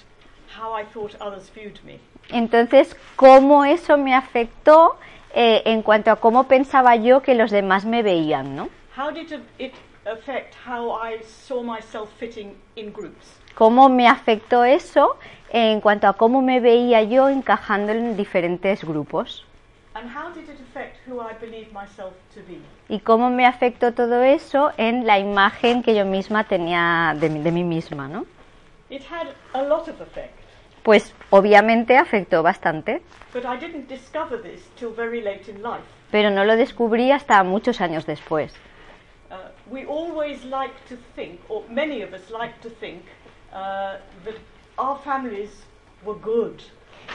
[0.59, 1.99] how I thought others viewed me?
[2.29, 4.97] Entonces, ¿cómo eso me afectó
[5.35, 8.69] eh, en cuanto a cómo pensaba yo que los demás me veían, no?
[8.97, 9.73] How did it- it
[10.05, 13.39] affect how I saw myself fitting in groups?
[13.55, 15.17] ¿Cómo me afectó eso
[15.51, 19.45] en cuanto a cómo me veía yo encajando en diferentes grupos?
[22.89, 27.41] ¿Y cómo me afectó todo eso en la imagen que yo misma tenía de, mí-
[27.41, 28.25] de mí misma, no?
[28.89, 30.33] It had a lot of effect,
[30.83, 33.01] Pues obviamente afectó bastante,
[33.33, 35.83] but I didn't discover this till very late in life.
[36.11, 38.53] pero no lo descubrí hasta muchos años después.
[39.29, 39.35] uh,
[39.69, 43.03] we always like to think, or many of us like to think,
[43.51, 44.35] uh, that
[44.77, 45.49] our families
[46.05, 46.61] were good.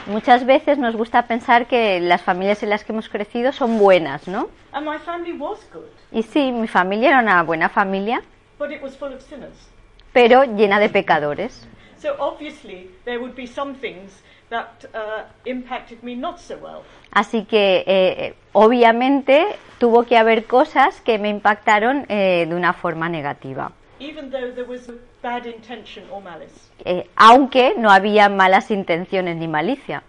[0.07, 4.27] Muchas veces nos gusta pensar que las familias en las que hemos crecido son buenas,
[4.27, 4.49] ¿no?
[4.73, 8.21] And my family was good, Y sí, mi familia era una buena familia,
[8.59, 9.69] but it was full of sinners.
[10.11, 11.67] pero llena de pecadores.
[11.97, 14.11] So obviously there would be some things
[14.49, 16.81] that uh, impacted me not so well.
[17.11, 19.45] Así que, eh, obviamente,
[19.79, 23.71] tuvo que haber cosas que me impactaron eh, de una forma negativa.
[23.99, 24.89] Even though there was
[25.21, 26.69] bad intention or malice.
[26.85, 30.03] Eh, aunque no había malas intenciones ni malicia.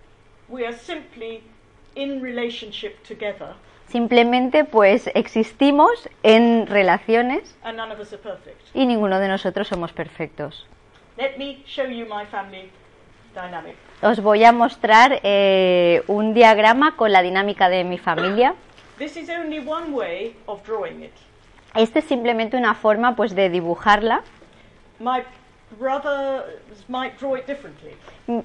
[0.48, 1.42] We are simply
[1.94, 3.54] in relationship together,
[3.88, 8.60] Simplemente, pues, existimos en relaciones and none of us are perfect.
[8.74, 10.66] y ninguno de nosotros somos perfectos.
[11.16, 12.70] Let me show you my family
[13.34, 13.76] dynamic.
[14.02, 18.54] Os voy a mostrar eh, un diagrama con la dinámica de mi familia.
[18.98, 21.12] This is only one way of drawing it.
[21.74, 24.22] Este es simplemente una forma, pues, de dibujarla.
[24.98, 25.22] My
[26.88, 27.96] might draw it differently.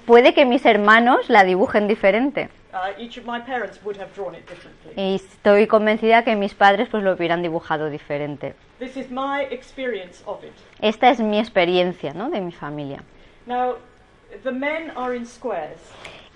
[0.06, 2.50] Puede que mis hermanos la dibujen diferente.
[2.72, 4.94] Uh, each of my parents would have drawn it differently.
[4.96, 8.56] Y estoy convencida que mis padres pues lo hubieran dibujado diferente.
[8.80, 10.54] This is my experience of it.
[10.80, 12.30] Esta es mi experiencia, ¿no?
[12.30, 13.04] De mi familia.
[13.46, 13.78] Now,
[14.44, 15.80] the men are in squares,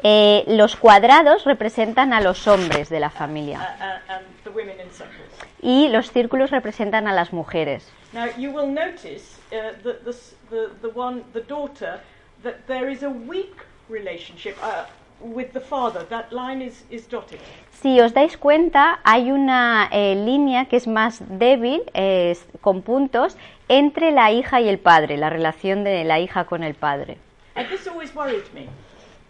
[0.05, 4.77] Eh, los cuadrados representan a los hombres de la uh, familia uh, and the women
[4.79, 5.22] in circles.
[5.61, 7.91] Y los círculos representan a las mujeres.
[8.13, 11.99] Now, you will notice uh, that the, s- the, the one, the daughter,
[12.43, 13.55] that there is a weak
[13.89, 14.85] relationship uh,
[15.19, 16.05] with the father.
[16.09, 17.39] That line is, is dotted.
[17.81, 23.35] Si os dais cuenta, hay una eh, línea que es más débil, eh, con puntos,
[23.67, 27.17] entre la hija y el padre, la relación de la hija con el padre.
[27.55, 28.67] And this always worried me.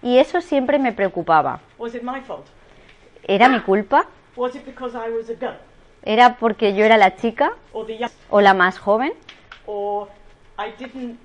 [0.01, 1.61] Y eso siempre me preocupaba.
[1.77, 2.45] Was it my fault?
[3.25, 4.05] ¿Era mi culpa?
[4.35, 5.55] Was it because I was a girl
[6.05, 7.53] ¿Era porque yo era la chica
[8.29, 9.13] o la más joven?
[9.65, 10.09] or
[10.59, 11.17] I didn't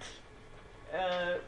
[0.92, 1.38] uh,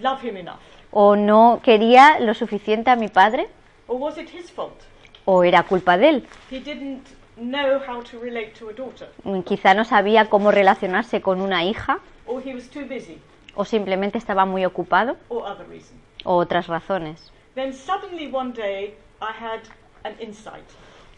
[0.00, 0.60] love him enough?
[0.92, 3.48] ¿O no quería lo suficiente a mi padre?
[3.88, 4.80] Or was it his fault?
[5.24, 6.28] ¿O era culpa de él?
[6.50, 7.02] He didn't
[7.36, 11.64] know how to relate to a daughter, Mm, Quizá no sabía cómo relacionarse con una
[11.64, 13.18] hija or he was too busy,
[13.56, 15.98] o simplemente estaba muy ocupado or other reason.
[16.24, 17.32] o otras razones.
[17.56, 19.62] Then suddenly one day I had
[20.04, 20.62] an insight.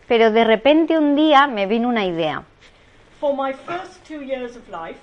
[0.08, 2.42] Pero de repente un día me vino una idea.
[3.20, 4.98] For my first two years of life,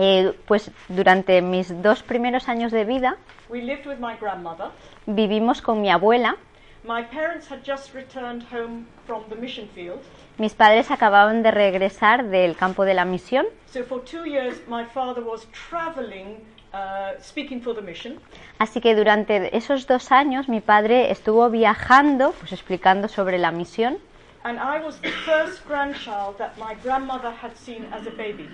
[0.00, 3.16] Eh, pues durante mis dos primeros años de vida
[3.48, 4.68] we lived with my grandmother.
[5.06, 6.36] vivimos con mi abuela.
[6.84, 9.98] My parents had just returned home from the mission field.
[10.36, 14.84] Mis padres acababan de regresar del campo de la misión, So for two years, my
[14.84, 16.36] father was traveling,
[16.72, 18.20] uh, speaking for the mission.
[18.58, 23.98] así que durante esos dos años mi padre estuvo viajando, pues explicando sobre la misión.
[24.44, 28.48] And I was the first grandchild that my grandmother had seen as a baby.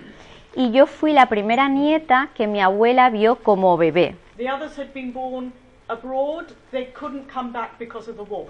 [0.55, 4.15] Y yo fui la primera nieta que mi abuela vio como bebé.
[4.37, 5.53] The others had been born
[5.87, 6.45] abroad.
[6.71, 8.47] They couldn't come back because of the war.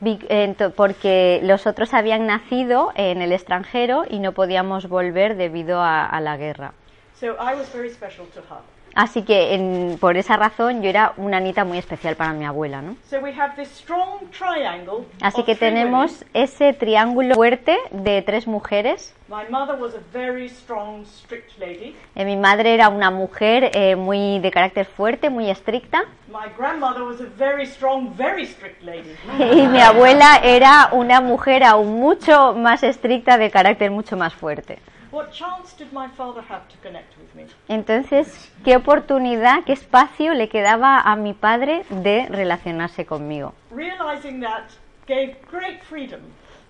[0.00, 5.80] Vi- ento- porque los otros habían nacido en el extranjero y no podíamos volver debido
[5.80, 6.72] a, a la guerra.
[7.18, 8.60] So I was very special to her.
[8.94, 12.82] Así que en- por esa razón yo era una nieta muy especial para mi abuela,
[12.82, 12.96] ¿no?
[13.08, 15.04] So we have this strong triangle.
[15.20, 16.28] Así que tenemos women.
[16.34, 19.14] ese triángulo fuerte de tres mujeres.
[19.28, 21.96] My mother was a very strong, strict lady.
[22.14, 27.02] Eh, mi madre era una mujer eh, muy de carácter fuerte, muy estricta, My grandmother
[27.02, 29.14] was a very strong, very strict lady.
[29.38, 34.78] y mi abuela era una mujer aún mucho más estricta, de carácter mucho más fuerte.
[35.12, 37.44] What chance did my father have to connect with me?
[37.68, 43.52] Entonces, ¿qué oportunidad, qué espacio le quedaba a mi padre de relacionarse conmigo?
[43.70, 44.70] Realizing that
[45.06, 46.20] gave great freedom.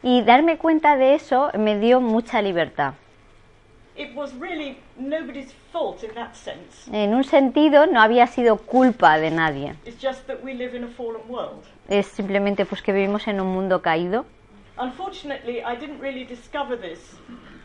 [0.03, 2.95] Y darme cuenta de eso me dio mucha libertad.
[3.95, 6.90] It was really nobody's fault in that sense.
[6.93, 9.76] En un sentido, no había sido culpa de nadie.
[9.84, 11.62] It's just that we live in a fallen world.
[11.88, 14.24] Es simplemente pues que vivimos en un mundo caído.
[14.78, 17.14] Unfortunately, I didn't really discover this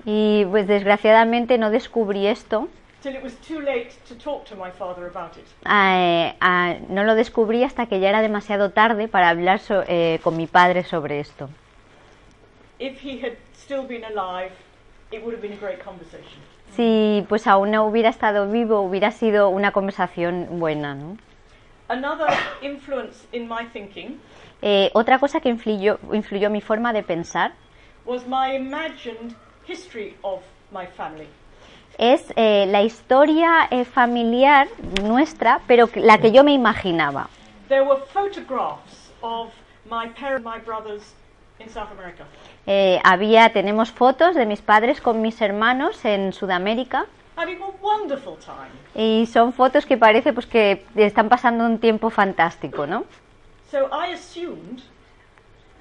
[0.10, 2.70] Y pues desgraciadamente no descubrí esto.
[3.04, 6.90] till it was too late to talk to my father about it.
[6.90, 10.48] No lo descubrí hasta que ya era demasiado tarde para hablar so- eh, con mi
[10.48, 11.50] padre sobre esto.
[12.80, 14.52] If he had still been alive,
[15.12, 16.40] it would have been a great conversation.
[16.72, 21.18] Si pues aún no hubiera estado vivo, hubiera sido una conversación buena, ¿no?
[21.90, 22.28] Another
[22.62, 24.20] influence in my thinking
[24.62, 27.52] Eh, otra cosa que influyó, influyó mi forma de pensar
[28.06, 29.36] was my imagined
[29.68, 30.42] history of
[30.72, 31.28] my family.
[31.98, 34.68] es eh, la historia eh, familiar
[35.04, 37.28] nuestra, pero la que yo me imaginaba.
[37.68, 39.50] There were photographs of
[39.90, 41.16] my parents, my brothers
[41.60, 42.24] in South America.
[42.68, 47.06] Eh, había, tenemos fotos de mis padres con mis hermanos en Sudamérica
[47.36, 48.70] having a wonderful time.
[48.96, 53.06] y son fotos que parece pues que están pasando un tiempo fantástico, ¿no?
[53.72, 55.77] So I assumed that As- before I arrived,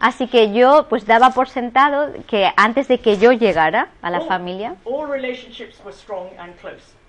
[0.00, 4.20] Así que yo pues daba por sentado que antes de que yo llegara a la
[4.22, 4.76] familia,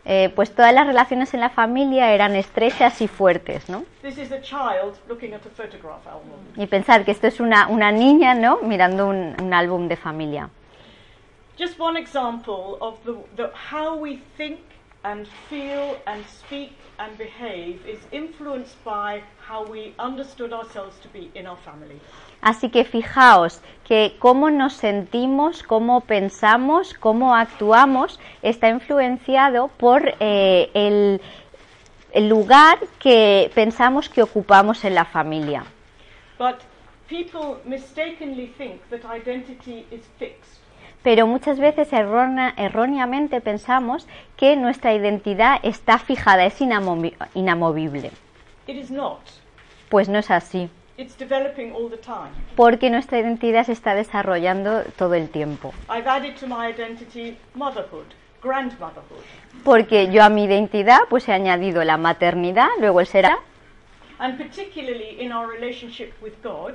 [0.06, 3.84] eh, pues todas las relaciones en la familia eran estrechas y fuertes, ¿no?
[4.02, 6.40] This is a child looking at a photograph album.
[6.56, 8.58] Y pensar que esto es una, una niña, ¿no?
[8.62, 10.50] Mirando un, un álbum de familia.
[11.60, 14.60] Just one example of the, the how we think
[15.04, 21.32] and feel and speak and behave is influenced by how we understood ourselves to be
[21.36, 22.00] in our family.
[22.42, 30.70] Así que fijaos que cómo nos sentimos, cómo pensamos, cómo actuamos está influenciado por eh,
[30.74, 31.22] el,
[32.12, 35.64] el lugar que pensamos que ocupamos en la familia.
[36.38, 36.60] But
[37.08, 40.59] people mistakenly think that identity is fixed.
[41.04, 48.12] Pero muchas veces errónea- erróneamente pensamos que nuestra identidad está fijada, es inamovi- inamovible.
[48.68, 49.20] It is not.
[49.90, 52.30] Pues no es así, It's developing all the time.
[52.56, 55.74] porque nuestra identidad se está desarrollando todo el tiempo.
[55.90, 58.06] I've added to my identity motherhood,
[58.44, 59.24] grandmotherhood,
[59.64, 63.26] Porque yo a mi identidad pues he añadido la maternidad, luego el ser
[64.20, 66.74] and particularly in our relationship with God,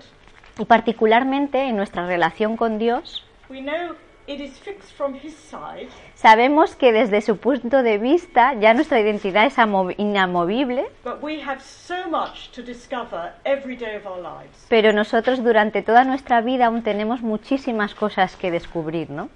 [0.59, 3.95] y particularmente en nuestra relación con Dios, we know
[4.27, 9.01] it is fixed from His side, sabemos que desde su punto de vista ya nuestra
[9.01, 14.19] identidad es amo- inamovible, but we have so much to discover every day of our
[14.21, 14.67] lives.
[14.69, 19.29] pero nosotros durante toda nuestra vida aún tenemos muchísimas cosas que descubrir, ¿no?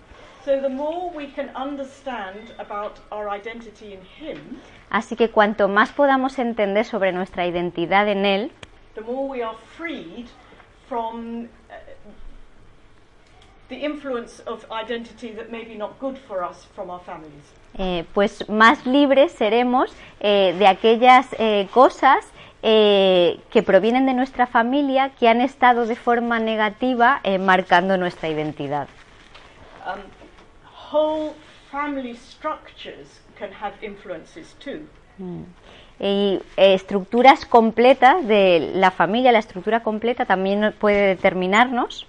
[0.44, 4.38] So the more we can understand about our identity in Him,
[4.88, 8.52] Así que cuanto más podamos entender sobre nuestra identidad en Él,
[8.94, 10.26] the more we are freed
[10.88, 11.48] from
[13.68, 17.44] the influence of identity that may be not good for us from our families.
[17.76, 22.26] eh, pues más libres seremos eh, de aquellas eh, cosas
[22.62, 28.28] eh, que provienen de nuestra familia que han estado de forma negativa eh, marcando nuestra
[28.28, 28.88] identidad.
[29.86, 30.00] Um,
[30.90, 31.34] whole
[31.70, 34.80] family structures can have influences too.
[36.00, 42.06] Y eh, estructuras completas de la familia, la estructura completa también puede determinarnos,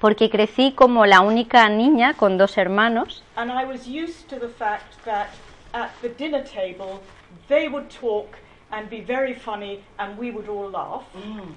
[0.00, 4.48] porque crecí como la única niña con dos hermanos and I was used to the
[4.48, 5.28] fact that
[5.72, 7.00] at the dinner table
[7.48, 8.36] they would talk
[8.72, 11.02] and be very funny and we would all laugh.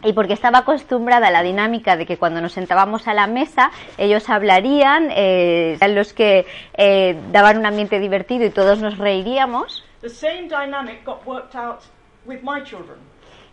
[0.03, 3.71] y porque estaba acostumbrada a la dinámica de que cuando nos sentábamos a la mesa
[3.97, 9.83] ellos hablarían, eh, eran los que eh, daban un ambiente divertido y todos nos reiríamos,
[10.01, 11.79] The same dynamic got worked out
[12.25, 12.99] with my children.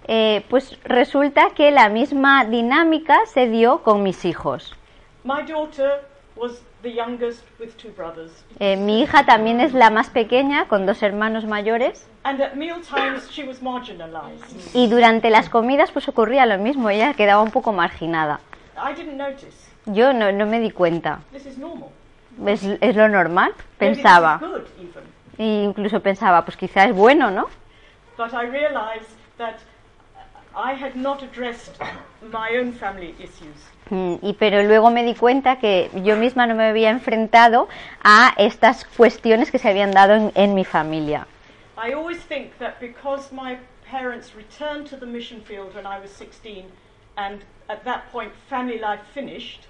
[0.09, 4.75] Eh, pues resulta que la misma dinámica se dio con mis hijos.
[5.25, 6.01] My daughter
[6.37, 10.85] was the youngest with two brothers, Eh, mi hija también es la más pequeña, con
[10.87, 14.75] dos hermanos mayores, and at meal times she was marginalized.
[14.75, 18.41] y durante las comidas pues ocurría lo mismo, ella quedaba un poco marginada.
[18.77, 19.71] I didn't notice.
[19.87, 21.91] Yo no, no me di cuenta, This is normal.
[22.47, 25.05] es, es lo normal, Maybe this pensaba, is good even.
[25.39, 27.49] e incluso pensaba, pues quizás es bueno, ¿no?
[28.17, 29.57] But I realized that
[30.55, 31.79] I had not addressed
[32.31, 33.57] my own family issues.
[33.91, 37.69] Mm, Y pero luego me di cuenta que yo misma no me había enfrentado
[38.03, 41.27] a estas cuestiones que se habían dado en, en mi familia.
[41.77, 43.59] I always think that because my
[43.91, 46.65] parents returned to the mission field when I was 16
[47.17, 49.67] and at that point family life finished,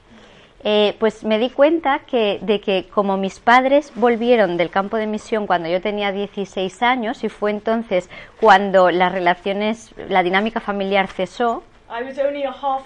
[0.64, 5.08] Eh, pues me di cuenta que, de que como mis padres volvieron del campo de
[5.08, 8.08] misión cuando yo tenía 16 años y fue entonces
[8.40, 12.82] cuando las relaciones, la dinámica familiar cesó, I was only a half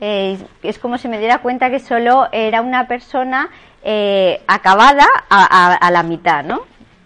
[0.00, 3.50] eh, es como si me diera cuenta que solo era una persona
[3.82, 6.60] eh, acabada a, a- a la mitad, ¿no?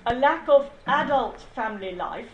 [0.04, 2.28] A lack of adult family life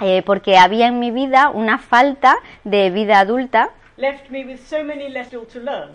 [0.00, 4.82] Eh, porque había en mi vida una falta de vida adulta left me with so
[4.84, 5.90] many lessons to learn.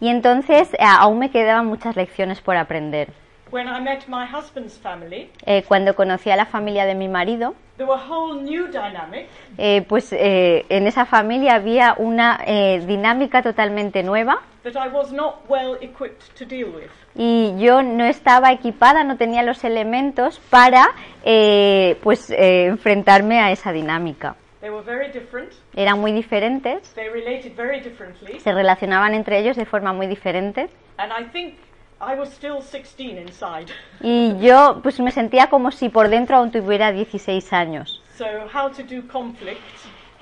[0.00, 3.08] y entonces eh, aún me quedaban muchas lecciones por aprender.
[3.50, 7.54] When I met my husband's family, Eh, cuando conocí a la familia de mi marido,
[7.78, 9.26] there were a whole new dynamic
[9.56, 15.12] eh, pues eh, en esa familia había una eh, dinámica totalmente nueva that I was
[15.12, 16.90] not well equipped to deal with.
[17.14, 20.90] y yo no estaba equipada, no tenía los elementos para
[21.24, 24.36] eh, pues enfrentarme a esa dinámica.
[24.68, 25.54] They were very different.
[25.74, 28.38] Eran muy diferentes, They related very differently.
[28.38, 31.54] se relacionaban entre ellos de forma muy diferente And I think
[32.02, 33.72] I was still 16 inside.
[34.02, 38.02] y yo pues me sentía como si por dentro aún tuviera 16 años.
[38.18, 39.58] So, how to do conflict,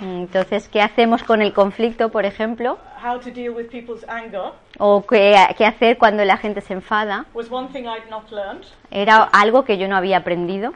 [0.01, 2.79] Entonces, ¿qué hacemos con el conflicto, por ejemplo?
[3.05, 7.27] how to deal with people's anger, ¿O qué, qué hacer cuando la gente se enfada?
[8.93, 10.73] Era algo que yo no había aprendido,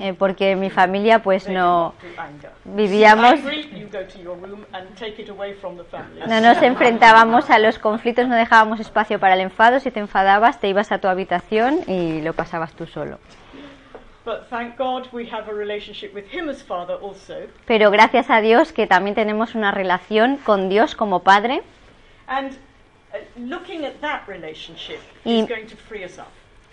[0.00, 1.94] Eh, porque mi familia pues no
[2.64, 3.32] vivíamos,
[6.26, 9.78] no nos enfrentábamos a los conflictos, no dejábamos espacio para el enfado.
[9.78, 13.18] Si te enfadabas, te ibas a tu habitación y lo pasabas tú solo.
[17.66, 21.62] Pero gracias a Dios que también tenemos una relación con Dios como Padre
[22.26, 23.16] And uh,
[23.48, 25.40] looking at that relationship Y-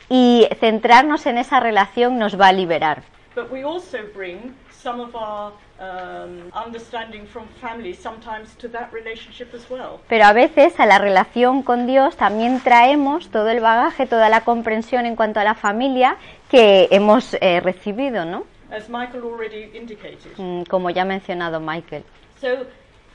[0.10, 3.02] y centrarnos en esa relación nos va a liberar.
[3.38, 9.54] But we also bring some of our um, understanding from family sometimes to that relationship
[9.54, 10.00] as well.
[10.10, 14.42] Pero a veces a la relación con Dios también traemos todo el bagaje, toda la
[14.42, 16.18] comprensión en cuanto a la familia
[16.50, 18.46] que hemos eh, recibido, ¿no?
[18.72, 20.36] As Michael already indicated.
[20.38, 22.04] Mm, Como ya ha mencionado Michael.
[22.42, 22.66] So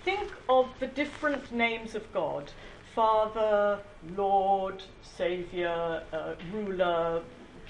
[0.05, 2.45] think of the different names of God
[2.95, 3.81] Father,
[4.17, 7.23] Lord, Saviour, uh, Ruler,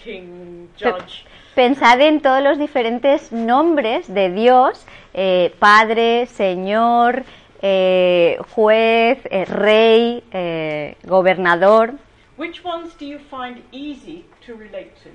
[0.02, 1.24] King, Judge.
[1.54, 7.24] Pensad en todos los diferentes nombres de Dios, eh, Padre, Señor,
[7.60, 10.22] eh, juez, eh, rey,
[11.04, 11.92] gobernador.
[12.38, 15.10] Which ones do you find easy to relate to?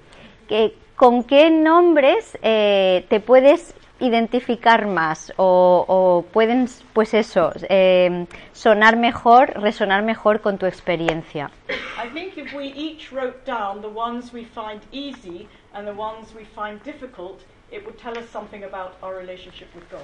[0.96, 9.60] ¿Con qué nombres te puedes identificar más o, o pueden, pues eso, eh, sonar mejor,
[9.62, 11.50] resonar mejor con tu experiencia?
[11.70, 16.34] I think if we each wrote down the ones we find easy and the ones
[16.36, 17.42] we find difficult,
[17.72, 20.02] it would tell us something about our relationship with God.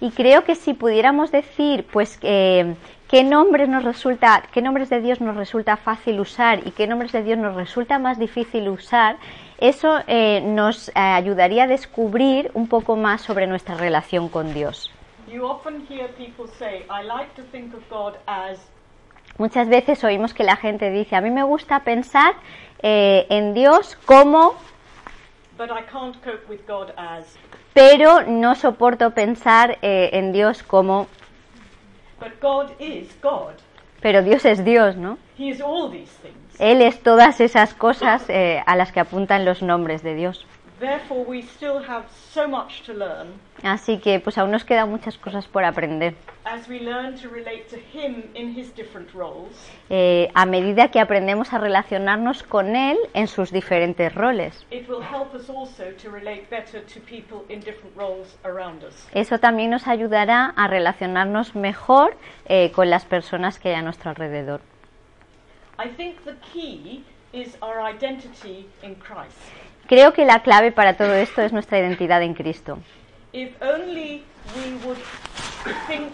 [0.00, 2.74] Y creo que si pudiéramos decir, pues, eh,
[3.08, 7.12] qué nombres nos resulta, qué nombres de Dios nos resulta fácil usar y qué nombres
[7.12, 9.16] de Dios nos resulta más difícil usar,
[9.68, 14.90] eso eh, nos eh, ayudaría a descubrir un poco más sobre nuestra relación con Dios.
[19.38, 22.34] Muchas veces oímos que la gente dice, a mí me gusta pensar
[22.82, 24.54] eh, en Dios como,
[27.72, 31.08] pero no soporto pensar eh, en Dios como,
[34.00, 35.16] pero Dios es Dios, ¿no?
[35.38, 36.43] He is all these things.
[36.58, 40.46] Él es todas esas cosas eh, a las que apuntan los nombres de Dios.
[43.62, 46.14] Así que pues aún nos quedan muchas cosas por aprender.
[49.88, 54.66] Eh, a medida que aprendemos a relacionarnos con Él en sus diferentes roles.
[54.70, 59.08] It will help us also to relate better to people in different roles around us.
[59.14, 64.10] Eso también nos ayudará a relacionarnos mejor eh, con las personas que hay a nuestro
[64.10, 64.60] alrededor.
[69.86, 72.78] Creo que la clave para todo esto es nuestra identidad en Cristo.
[73.32, 74.22] If only
[74.54, 74.98] we would
[75.88, 76.12] think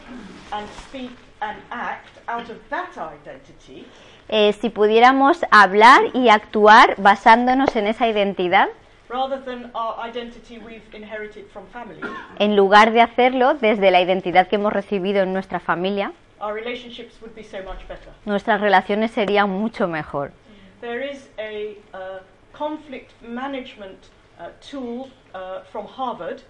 [0.53, 3.87] and speak and act out of that identity,
[4.33, 8.69] Eh, si pudiéramos hablar y actuar basándonos en esa identidad,
[9.09, 12.01] rather than our identity we've inherited from family,
[12.39, 17.15] en lugar de hacerlo desde la identidad que hemos recibido en nuestra familia, our relationships
[17.21, 18.11] would be so much better.
[18.25, 20.33] nuestras relaciones serían mucho mejor.
[20.81, 22.21] There is a uh,
[22.53, 23.99] conflict management
[24.39, 26.41] uh, tool uh, from Harvard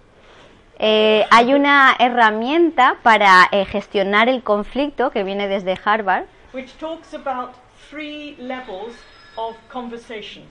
[0.83, 7.13] Eh, hay una herramienta para eh, gestionar el conflicto que viene desde Harvard which talks
[7.13, 7.51] about
[7.89, 8.95] three levels
[9.35, 10.43] of conversation.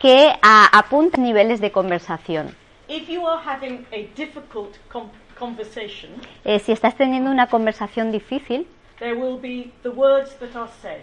[0.00, 2.56] que a- apunta niveles de conversación.
[2.88, 4.76] If you are having a difficult
[5.38, 6.10] conversation,
[6.44, 8.66] Eh, si estás teniendo una conversación difícil,
[8.98, 11.02] there will be the words that are said,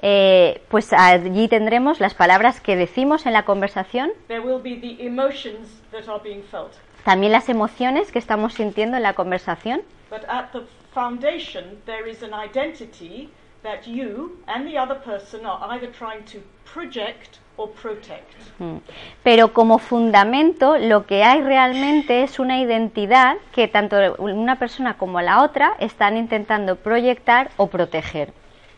[0.00, 5.04] eh, pues allí tendremos las palabras que decimos en la conversación, there will be the
[5.04, 6.72] emotions that are being felt.
[7.04, 10.62] también las emociones que estamos sintiendo en la conversación, But at the
[10.92, 13.30] foundation, there is an identity
[13.62, 18.32] that you and the other person are either trying to project or protect.
[18.58, 18.78] Mm.
[19.22, 25.20] Pero como fundamento lo que hay realmente es una identidad que tanto una persona como
[25.20, 28.32] la otra están intentando proyectar o proteger.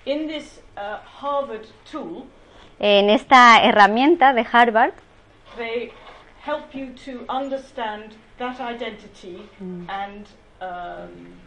[0.05, 2.25] In this uh, Harvard tool,
[2.81, 4.95] En esta herramienta de Harvard
[5.57, 5.93] they
[6.45, 9.49] help you to understand that identity
[9.89, 10.27] and
[10.61, 11.39] um,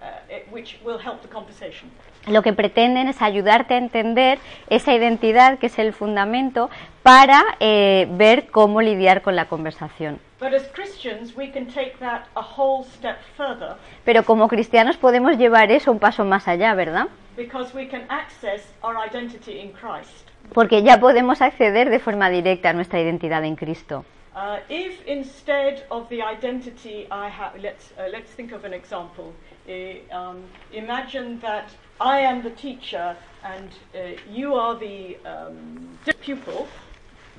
[0.00, 1.90] uh, it, which will help the conversation.
[2.26, 6.70] Lo que pretenden es ayudarte a entender esa identidad que es el fundamento
[7.02, 10.18] para eh, ver cómo lidiar con la conversación.
[10.40, 15.38] But as Christians, we can take that a whole step further Pero como cristianos podemos
[15.38, 17.06] llevar eso un paso más allá, ¿verdad?
[17.36, 20.28] because we can access our identity in Christ.
[20.52, 24.04] Porque ya podemos acceder de forma directa a nuestra identidad en Cristo.
[24.34, 29.32] Uh, if instead of the identity I have, let's, uh, let's think of an example.
[29.68, 31.68] Uh, um, imagine that
[32.00, 33.98] I am the teacher and uh,
[34.32, 36.66] you are the um, pupil.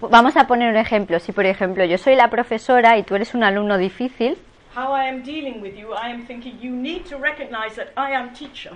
[0.02, 1.20] Vamos a poner un ejemplo.
[1.20, 4.38] Si, por ejemplo, yo soy la profesora y tú eres un alumno difícil,
[4.76, 8.14] How I am dealing with you, I am thinking you need to recognize that I
[8.14, 8.74] am teacher.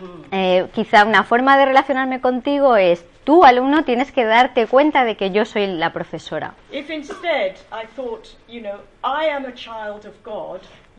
[0.73, 5.31] quizá una forma de relacionarme contigo es, tú, alumno, tienes que darte cuenta de que
[5.31, 6.53] yo soy la profesora.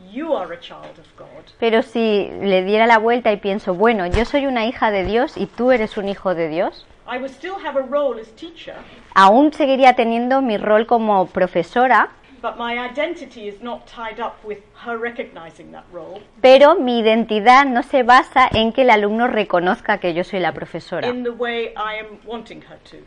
[0.09, 4.07] You are a child of God, Pero si le diera la vuelta y pienso, bueno,
[4.07, 7.31] yo soy una hija de Dios y tú eres un hijo de Dios, I would
[7.31, 8.75] still have a role as teacher,
[9.13, 12.09] aún seguiría teniendo mi rol como profesora,
[12.41, 17.65] but my identity is not tied up with her recognizing that role pero mi identidad
[17.65, 21.29] no se basa en que el alumno reconozca que yo soy la profesora, in the
[21.29, 22.97] way I am wanting her to.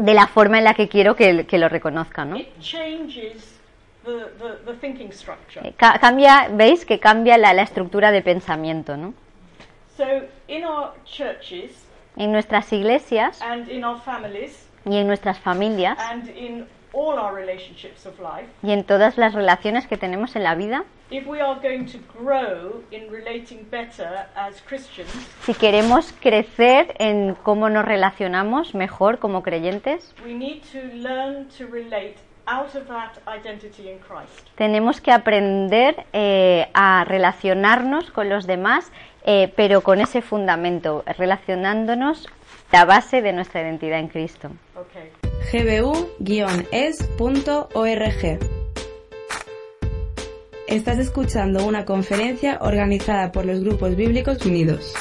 [0.00, 2.36] de la forma en la que quiero que, que lo reconozca, ¿no?
[2.36, 3.57] It changes
[4.38, 5.60] the, the, structure.
[5.66, 9.14] Eh, ca- cambia, veis que cambia la, la estructura de pensamiento, ¿no?
[9.96, 10.04] So
[10.46, 11.84] in our churches
[12.16, 17.34] En nuestras iglesias and in our families y en nuestras familias and in all our
[17.34, 21.40] relationships of life, y en todas las relaciones que tenemos en la vida, if we
[21.40, 25.10] are going to grow in relating better as Christians,
[25.44, 31.66] si queremos crecer en cómo nos relacionamos mejor como creyentes, we need to learn to
[31.66, 32.16] relate
[32.48, 34.48] out of that identity in Christ.
[34.56, 38.90] tenemos que aprender eh, a relacionarnos con los demás,
[39.24, 42.26] eh, pero con ese fundamento, relacionándonos
[42.72, 44.50] la base de nuestra identidad en Cristo.
[44.74, 45.10] Okay.
[45.52, 46.68] gbu-es.org.
[50.66, 54.94] Estás escuchando una conferencia organizada por los grupos bíblicos unidos.